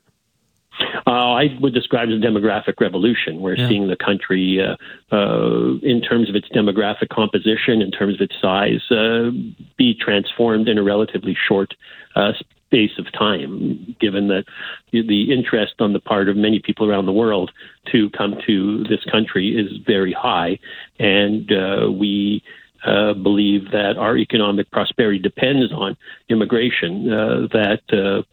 Uh, 1.07 1.33
I 1.33 1.57
would 1.61 1.73
describe 1.73 2.09
it 2.09 2.13
as 2.13 2.21
a 2.21 2.25
demographic 2.25 2.79
revolution. 2.79 3.41
We're 3.41 3.55
yeah. 3.55 3.67
seeing 3.69 3.87
the 3.87 3.95
country, 3.95 4.59
uh, 4.59 4.75
uh, 5.15 5.77
in 5.81 6.01
terms 6.01 6.29
of 6.29 6.35
its 6.35 6.49
demographic 6.49 7.09
composition, 7.09 7.81
in 7.81 7.91
terms 7.91 8.15
of 8.15 8.21
its 8.21 8.35
size, 8.41 8.81
uh, 8.91 9.31
be 9.77 9.93
transformed 9.93 10.67
in 10.67 10.77
a 10.77 10.83
relatively 10.83 11.37
short 11.47 11.73
uh, 12.15 12.33
space 12.65 12.97
of 12.97 13.11
time, 13.13 13.95
given 13.99 14.27
that 14.27 14.45
the 14.91 15.31
interest 15.31 15.75
on 15.79 15.93
the 15.93 15.99
part 15.99 16.27
of 16.27 16.35
many 16.35 16.59
people 16.59 16.89
around 16.89 17.05
the 17.05 17.13
world 17.13 17.51
to 17.91 18.09
come 18.11 18.35
to 18.45 18.83
this 18.85 19.03
country 19.11 19.49
is 19.49 19.77
very 19.85 20.11
high. 20.11 20.59
And 20.99 21.51
uh, 21.51 21.91
we 21.91 22.43
uh, 22.85 23.13
believe 23.13 23.71
that 23.71 23.97
our 23.97 24.17
economic 24.17 24.69
prosperity 24.71 25.19
depends 25.19 25.71
on 25.71 25.95
immigration, 26.29 27.11
uh, 27.11 27.47
that 27.51 27.81
uh, 27.91 28.23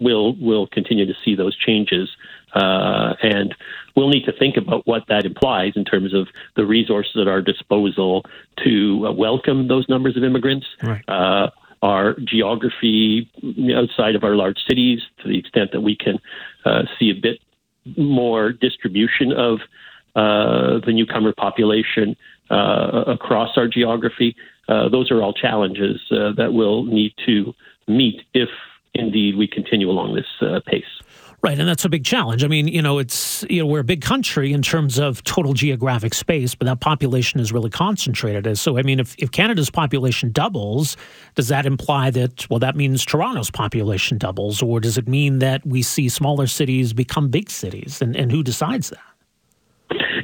we'll, 0.00 0.34
we'll 0.40 0.66
continue 0.66 1.06
to 1.06 1.14
see 1.24 1.34
those 1.34 1.56
changes. 1.56 2.08
Uh, 2.54 3.14
and 3.22 3.54
we'll 3.94 4.08
need 4.08 4.24
to 4.24 4.32
think 4.32 4.56
about 4.56 4.86
what 4.86 5.04
that 5.08 5.24
implies 5.24 5.72
in 5.76 5.84
terms 5.84 6.12
of 6.14 6.28
the 6.56 6.66
resources 6.66 7.16
at 7.20 7.28
our 7.28 7.40
disposal 7.40 8.24
to 8.64 9.06
uh, 9.06 9.12
welcome 9.12 9.68
those 9.68 9.88
numbers 9.88 10.16
of 10.16 10.24
immigrants. 10.24 10.66
Right. 10.82 11.08
Uh, 11.08 11.50
our 11.82 12.14
geography 12.24 13.30
outside 13.74 14.14
of 14.14 14.22
our 14.22 14.34
large 14.34 14.58
cities, 14.68 15.00
to 15.22 15.28
the 15.28 15.38
extent 15.38 15.72
that 15.72 15.80
we 15.80 15.96
can 15.96 16.18
uh, 16.64 16.82
see 16.98 17.10
a 17.10 17.14
bit 17.14 17.40
more 17.96 18.52
distribution 18.52 19.32
of 19.32 19.60
uh, 20.14 20.84
the 20.84 20.92
newcomer 20.92 21.32
population 21.32 22.16
uh, 22.50 23.04
across 23.06 23.56
our 23.56 23.68
geography. 23.68 24.36
Uh, 24.68 24.88
those 24.88 25.10
are 25.10 25.22
all 25.22 25.32
challenges 25.32 26.00
uh, 26.10 26.32
that 26.36 26.52
we'll 26.52 26.84
need 26.84 27.14
to 27.24 27.54
meet 27.88 28.22
if 28.34 28.48
indeed 28.94 29.36
we 29.36 29.46
continue 29.46 29.90
along 29.90 30.14
this 30.14 30.26
uh, 30.40 30.60
pace. 30.66 30.84
Right, 31.42 31.58
and 31.58 31.66
that's 31.66 31.86
a 31.86 31.88
big 31.88 32.04
challenge. 32.04 32.44
I 32.44 32.48
mean, 32.48 32.68
you 32.68 32.82
know, 32.82 32.98
it's 32.98 33.46
you 33.48 33.60
know 33.60 33.66
we're 33.66 33.80
a 33.80 33.84
big 33.84 34.02
country 34.02 34.52
in 34.52 34.60
terms 34.60 34.98
of 34.98 35.24
total 35.24 35.54
geographic 35.54 36.12
space, 36.12 36.54
but 36.54 36.66
that 36.66 36.80
population 36.80 37.40
is 37.40 37.50
really 37.50 37.70
concentrated. 37.70 38.58
So, 38.58 38.76
I 38.76 38.82
mean, 38.82 39.00
if, 39.00 39.14
if 39.16 39.30
Canada's 39.30 39.70
population 39.70 40.32
doubles, 40.32 40.98
does 41.36 41.48
that 41.48 41.64
imply 41.64 42.10
that 42.10 42.48
well, 42.50 42.58
that 42.58 42.76
means 42.76 43.06
Toronto's 43.06 43.50
population 43.50 44.18
doubles, 44.18 44.60
or 44.60 44.80
does 44.80 44.98
it 44.98 45.08
mean 45.08 45.38
that 45.38 45.64
we 45.64 45.80
see 45.80 46.10
smaller 46.10 46.46
cities 46.46 46.92
become 46.92 47.30
big 47.30 47.48
cities, 47.48 48.02
and, 48.02 48.14
and 48.16 48.30
who 48.30 48.42
decides 48.42 48.90
that? 48.90 49.09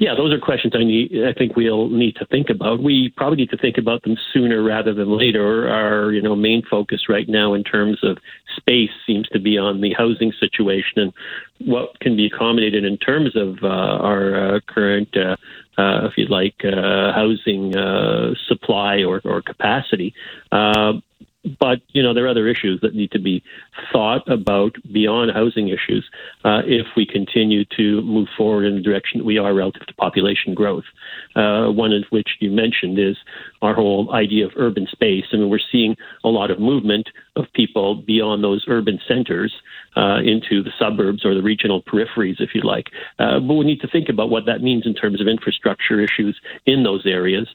Yeah, 0.00 0.14
those 0.16 0.32
are 0.32 0.38
questions 0.38 0.74
I 0.76 0.84
need. 0.84 1.12
I 1.24 1.32
think 1.32 1.56
we'll 1.56 1.88
need 1.88 2.16
to 2.16 2.26
think 2.26 2.50
about. 2.50 2.82
We 2.82 3.12
probably 3.16 3.36
need 3.36 3.50
to 3.50 3.56
think 3.56 3.78
about 3.78 4.02
them 4.02 4.16
sooner 4.32 4.62
rather 4.62 4.92
than 4.92 5.16
later. 5.16 5.68
Our 5.68 6.12
you 6.12 6.22
know 6.22 6.36
main 6.36 6.62
focus 6.68 7.08
right 7.08 7.28
now 7.28 7.54
in 7.54 7.64
terms 7.64 7.98
of 8.02 8.18
space 8.56 8.90
seems 9.06 9.28
to 9.28 9.38
be 9.38 9.58
on 9.58 9.80
the 9.80 9.92
housing 9.92 10.32
situation 10.38 10.98
and 10.98 11.12
what 11.58 11.98
can 12.00 12.16
be 12.16 12.26
accommodated 12.26 12.84
in 12.84 12.96
terms 12.98 13.36
of 13.36 13.58
uh, 13.62 13.66
our 13.66 14.56
uh, 14.56 14.60
current, 14.66 15.08
uh, 15.16 15.36
uh 15.80 16.06
if 16.06 16.12
you'd 16.16 16.30
like, 16.30 16.56
uh, 16.64 17.12
housing 17.12 17.76
uh, 17.76 18.34
supply 18.48 19.02
or, 19.02 19.20
or 19.24 19.42
capacity 19.42 20.14
you 21.92 22.02
know 22.02 22.14
there 22.14 22.24
are 22.24 22.28
other 22.28 22.48
issues 22.48 22.80
that 22.80 22.94
need 22.94 23.10
to 23.12 23.18
be 23.18 23.42
thought 23.92 24.28
about 24.30 24.76
beyond 24.92 25.30
housing 25.32 25.68
issues 25.68 26.08
uh, 26.44 26.62
if 26.64 26.86
we 26.96 27.06
continue 27.06 27.64
to 27.76 28.02
move 28.02 28.28
forward 28.36 28.64
in 28.64 28.76
the 28.76 28.82
direction 28.82 29.18
that 29.18 29.24
we 29.24 29.38
are 29.38 29.54
relative 29.54 29.86
to 29.86 29.94
population 29.94 30.54
growth. 30.54 30.84
Uh, 31.34 31.68
one 31.70 31.92
of 31.92 32.04
which 32.10 32.36
you 32.40 32.50
mentioned 32.50 32.98
is 32.98 33.16
our 33.62 33.74
whole 33.74 34.12
idea 34.12 34.46
of 34.46 34.52
urban 34.56 34.86
space. 34.90 35.24
I 35.32 35.36
mean, 35.36 35.50
we're 35.50 35.58
seeing 35.72 35.96
a 36.24 36.28
lot 36.28 36.50
of 36.50 36.58
movement 36.58 37.08
of 37.36 37.46
people 37.54 37.94
beyond 37.94 38.42
those 38.42 38.64
urban 38.68 38.98
centers 39.06 39.52
uh, 39.96 40.18
into 40.24 40.62
the 40.62 40.72
suburbs 40.78 41.24
or 41.24 41.34
the 41.34 41.42
regional 41.42 41.82
peripheries, 41.82 42.40
if 42.40 42.54
you 42.54 42.62
like. 42.62 42.86
Uh, 43.18 43.40
but 43.40 43.54
we 43.54 43.64
need 43.64 43.80
to 43.80 43.88
think 43.88 44.08
about 44.08 44.30
what 44.30 44.46
that 44.46 44.62
means 44.62 44.86
in 44.86 44.94
terms 44.94 45.20
of 45.20 45.26
infrastructure 45.26 46.00
issues 46.00 46.38
in 46.66 46.82
those 46.82 47.06
areas. 47.06 47.48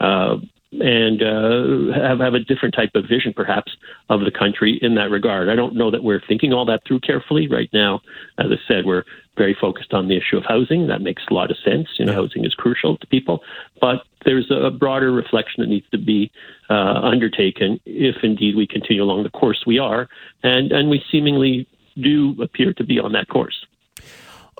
Uh, 0.00 0.36
and 0.72 1.22
uh, 1.22 1.98
have 1.98 2.20
have 2.20 2.34
a 2.34 2.40
different 2.40 2.74
type 2.74 2.90
of 2.94 3.04
vision, 3.08 3.32
perhaps, 3.34 3.72
of 4.08 4.20
the 4.20 4.30
country 4.30 4.78
in 4.82 4.94
that 4.96 5.10
regard. 5.10 5.48
I 5.48 5.56
don't 5.56 5.74
know 5.74 5.90
that 5.90 6.02
we're 6.04 6.20
thinking 6.26 6.52
all 6.52 6.66
that 6.66 6.82
through 6.86 7.00
carefully 7.00 7.48
right 7.48 7.70
now. 7.72 8.00
As 8.38 8.46
I 8.50 8.56
said, 8.66 8.84
we're 8.84 9.04
very 9.36 9.56
focused 9.58 9.94
on 9.94 10.08
the 10.08 10.16
issue 10.16 10.36
of 10.36 10.44
housing. 10.44 10.86
That 10.88 11.00
makes 11.00 11.22
a 11.30 11.34
lot 11.34 11.50
of 11.50 11.56
sense. 11.64 11.88
You 11.98 12.04
know, 12.04 12.12
housing 12.12 12.44
is 12.44 12.54
crucial 12.54 12.98
to 12.98 13.06
people, 13.06 13.40
but 13.80 14.02
there's 14.24 14.50
a 14.50 14.70
broader 14.70 15.12
reflection 15.12 15.62
that 15.62 15.68
needs 15.68 15.88
to 15.90 15.98
be 15.98 16.30
uh, 16.68 17.00
undertaken 17.02 17.80
if 17.86 18.16
indeed 18.22 18.56
we 18.56 18.66
continue 18.66 19.02
along 19.02 19.22
the 19.22 19.30
course 19.30 19.64
we 19.66 19.78
are, 19.78 20.08
and 20.42 20.72
and 20.72 20.90
we 20.90 21.02
seemingly 21.10 21.66
do 21.96 22.40
appear 22.42 22.72
to 22.74 22.84
be 22.84 22.98
on 22.98 23.12
that 23.12 23.28
course. 23.28 23.66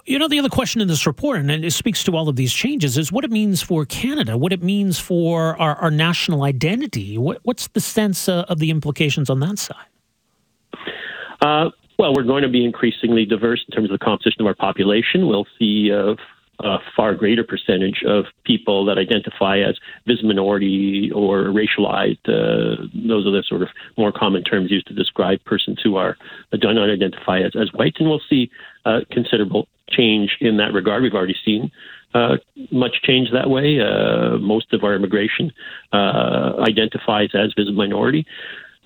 You 0.08 0.18
know, 0.18 0.26
the 0.26 0.38
other 0.38 0.48
question 0.48 0.80
in 0.80 0.88
this 0.88 1.06
report, 1.06 1.38
and 1.38 1.50
it 1.50 1.70
speaks 1.70 2.02
to 2.04 2.16
all 2.16 2.30
of 2.30 2.36
these 2.36 2.54
changes, 2.54 2.96
is 2.96 3.12
what 3.12 3.26
it 3.26 3.30
means 3.30 3.60
for 3.60 3.84
Canada, 3.84 4.38
what 4.38 4.54
it 4.54 4.62
means 4.62 4.98
for 4.98 5.54
our, 5.60 5.76
our 5.76 5.90
national 5.90 6.44
identity. 6.44 7.18
What, 7.18 7.40
what's 7.42 7.68
the 7.68 7.80
sense 7.80 8.26
uh, 8.26 8.46
of 8.48 8.58
the 8.58 8.70
implications 8.70 9.28
on 9.28 9.40
that 9.40 9.58
side? 9.58 9.84
Uh, 11.42 11.68
well, 11.98 12.14
we're 12.14 12.22
going 12.22 12.42
to 12.42 12.48
be 12.48 12.64
increasingly 12.64 13.26
diverse 13.26 13.62
in 13.68 13.74
terms 13.74 13.90
of 13.90 13.98
the 13.98 14.02
composition 14.02 14.40
of 14.40 14.46
our 14.46 14.54
population. 14.54 15.26
We'll 15.26 15.46
see 15.58 15.92
uh, 15.92 16.14
a 16.60 16.78
far 16.96 17.14
greater 17.14 17.44
percentage 17.44 18.02
of 18.06 18.24
people 18.44 18.86
that 18.86 18.96
identify 18.96 19.58
as 19.58 19.78
vis 20.06 20.22
minority 20.22 21.10
or 21.14 21.44
racialized. 21.48 22.26
Uh, 22.26 22.88
those 22.94 23.26
are 23.26 23.30
the 23.30 23.44
sort 23.46 23.60
of 23.60 23.68
more 23.98 24.10
common 24.10 24.42
terms 24.42 24.70
used 24.70 24.86
to 24.86 24.94
describe 24.94 25.44
persons 25.44 25.80
who 25.84 25.96
are 25.96 26.16
do 26.52 26.72
not 26.72 26.88
identify 26.88 27.40
as, 27.40 27.52
as 27.60 27.70
white. 27.74 27.96
And 27.98 28.08
we'll 28.08 28.22
see 28.30 28.50
uh, 28.86 29.00
considerable 29.12 29.68
change 29.90 30.36
in 30.40 30.56
that 30.58 30.72
regard. 30.72 31.02
We've 31.02 31.14
already 31.14 31.36
seen 31.44 31.70
uh, 32.14 32.36
much 32.70 33.02
change 33.02 33.30
that 33.32 33.50
way. 33.50 33.80
Uh, 33.80 34.38
most 34.38 34.72
of 34.72 34.84
our 34.84 34.94
immigration 34.94 35.52
uh, 35.92 36.52
identifies 36.60 37.30
as 37.34 37.52
vis 37.56 37.70
minority. 37.72 38.26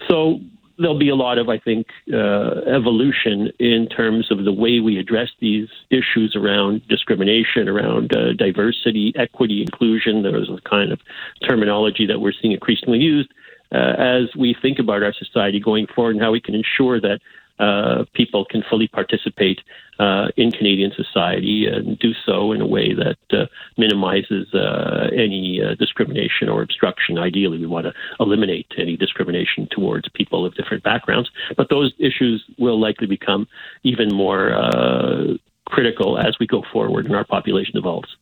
So 0.09 0.41
there'll 0.79 0.99
be 0.99 1.09
a 1.09 1.15
lot 1.15 1.39
of, 1.39 1.49
I 1.49 1.59
think, 1.59 1.87
uh, 2.13 2.63
evolution 2.67 3.53
in 3.59 3.89
terms 3.89 4.31
of 4.31 4.45
the 4.45 4.53
way 4.53 4.81
we 4.81 4.99
address 4.99 5.29
these 5.41 5.69
issues 5.91 6.35
around 6.35 6.83
discrimination, 6.89 7.69
around 7.69 8.15
uh, 8.15 8.33
diversity, 8.33 9.13
equity, 9.17 9.63
inclusion. 9.63 10.23
There's 10.23 10.51
a 10.51 10.61
kind 10.69 10.93
of 10.93 11.01
terminology 11.47 12.07
that 12.07 12.21
we're 12.21 12.33
seeing 12.41 12.53
increasingly 12.53 12.99
used 12.99 13.31
uh, 13.73 13.95
as 13.99 14.35
we 14.37 14.57
think 14.61 14.79
about 14.79 15.03
our 15.03 15.13
society 15.13 15.61
going 15.61 15.87
forward 15.87 16.17
and 16.17 16.23
how 16.23 16.33
we 16.33 16.41
can 16.41 16.55
ensure 16.55 17.01
that 17.01 17.21
uh, 17.63 18.05
people 18.13 18.45
can 18.45 18.63
fully 18.69 18.89
participate 18.89 19.61
uh, 20.01 20.29
in 20.37 20.51
Canadian 20.51 20.91
society 20.97 21.67
and 21.67 21.97
do 21.99 22.13
so 22.27 22.51
in 22.51 22.61
a 22.61 22.67
way 22.67 22.93
that 22.93 23.19
uh, 23.31 23.47
minimizes 23.79 24.53
uh, 24.53 25.09
any 25.15 25.63
uh, 25.63 25.75
discrimination 25.77 26.49
or 26.49 26.63
obstruction. 26.63 27.19
Ideally, 27.19 27.59
we 27.59 27.67
want 27.67 27.87
to 27.87 27.93
eliminate 28.19 28.67
any 28.77 28.97
discrimination 28.97 29.69
towards 29.71 30.09
people 30.09 30.45
of 30.45 30.55
different 30.57 30.83
backgrounds, 30.83 31.31
but 31.57 31.69
those 31.71 31.93
issues 31.99 32.43
will 32.59 32.81
likely 32.81 33.07
become 33.07 33.47
even 33.85 34.09
more 34.13 35.39
critical 35.67 36.19
as 36.19 36.37
we 36.41 36.47
go 36.47 36.63
forward 36.73 37.07
and 37.07 37.15
our 37.15 37.25
population 37.25 37.77
evolves. 37.77 38.17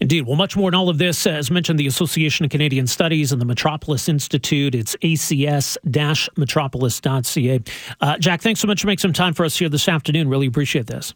Indeed. 0.00 0.26
Well, 0.26 0.36
much 0.36 0.56
more 0.56 0.68
on 0.68 0.74
all 0.74 0.88
of 0.88 0.96
this. 0.98 1.26
As 1.26 1.50
mentioned, 1.50 1.78
the 1.78 1.86
Association 1.86 2.44
of 2.44 2.50
Canadian 2.50 2.86
Studies 2.86 3.32
and 3.32 3.40
the 3.40 3.46
Metropolis 3.46 4.08
Institute. 4.08 4.74
It's 4.74 4.96
acs-metropolis.ca. 4.96 7.60
Uh, 8.00 8.18
Jack, 8.18 8.42
thanks 8.42 8.60
so 8.60 8.66
much 8.66 8.80
for 8.80 8.86
making 8.86 9.00
some 9.00 9.12
time 9.12 9.34
for 9.34 9.44
us 9.44 9.56
here 9.56 9.68
this 9.68 9.88
afternoon. 9.88 10.28
Really 10.28 10.46
appreciate 10.46 10.86
this. 10.86 11.14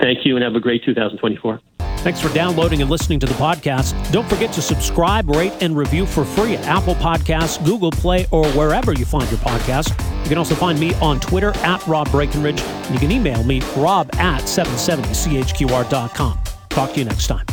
Thank 0.00 0.24
you, 0.24 0.36
and 0.36 0.44
have 0.44 0.54
a 0.54 0.60
great 0.60 0.84
2024. 0.84 1.60
Thanks 1.98 2.20
for 2.20 2.32
downloading 2.32 2.80
and 2.80 2.90
listening 2.90 3.20
to 3.20 3.26
the 3.26 3.34
podcast. 3.34 4.10
Don't 4.10 4.26
forget 4.26 4.50
to 4.54 4.62
subscribe, 4.62 5.28
rate, 5.28 5.52
and 5.60 5.76
review 5.76 6.06
for 6.06 6.24
free 6.24 6.54
at 6.54 6.64
Apple 6.64 6.94
Podcasts, 6.94 7.62
Google 7.62 7.90
Play, 7.90 8.26
or 8.30 8.46
wherever 8.52 8.94
you 8.94 9.04
find 9.04 9.30
your 9.30 9.40
podcast. 9.40 9.90
You 10.22 10.30
can 10.30 10.38
also 10.38 10.54
find 10.54 10.80
me 10.80 10.94
on 10.94 11.20
Twitter 11.20 11.54
at 11.58 11.86
Rob 11.86 12.10
Breckenridge, 12.10 12.62
and 12.62 12.94
you 12.94 13.00
can 13.00 13.12
email 13.12 13.44
me, 13.44 13.60
rob 13.76 14.08
at 14.14 14.40
770chqr.com. 14.42 16.38
Talk 16.70 16.92
to 16.94 16.98
you 16.98 17.04
next 17.04 17.26
time. 17.26 17.44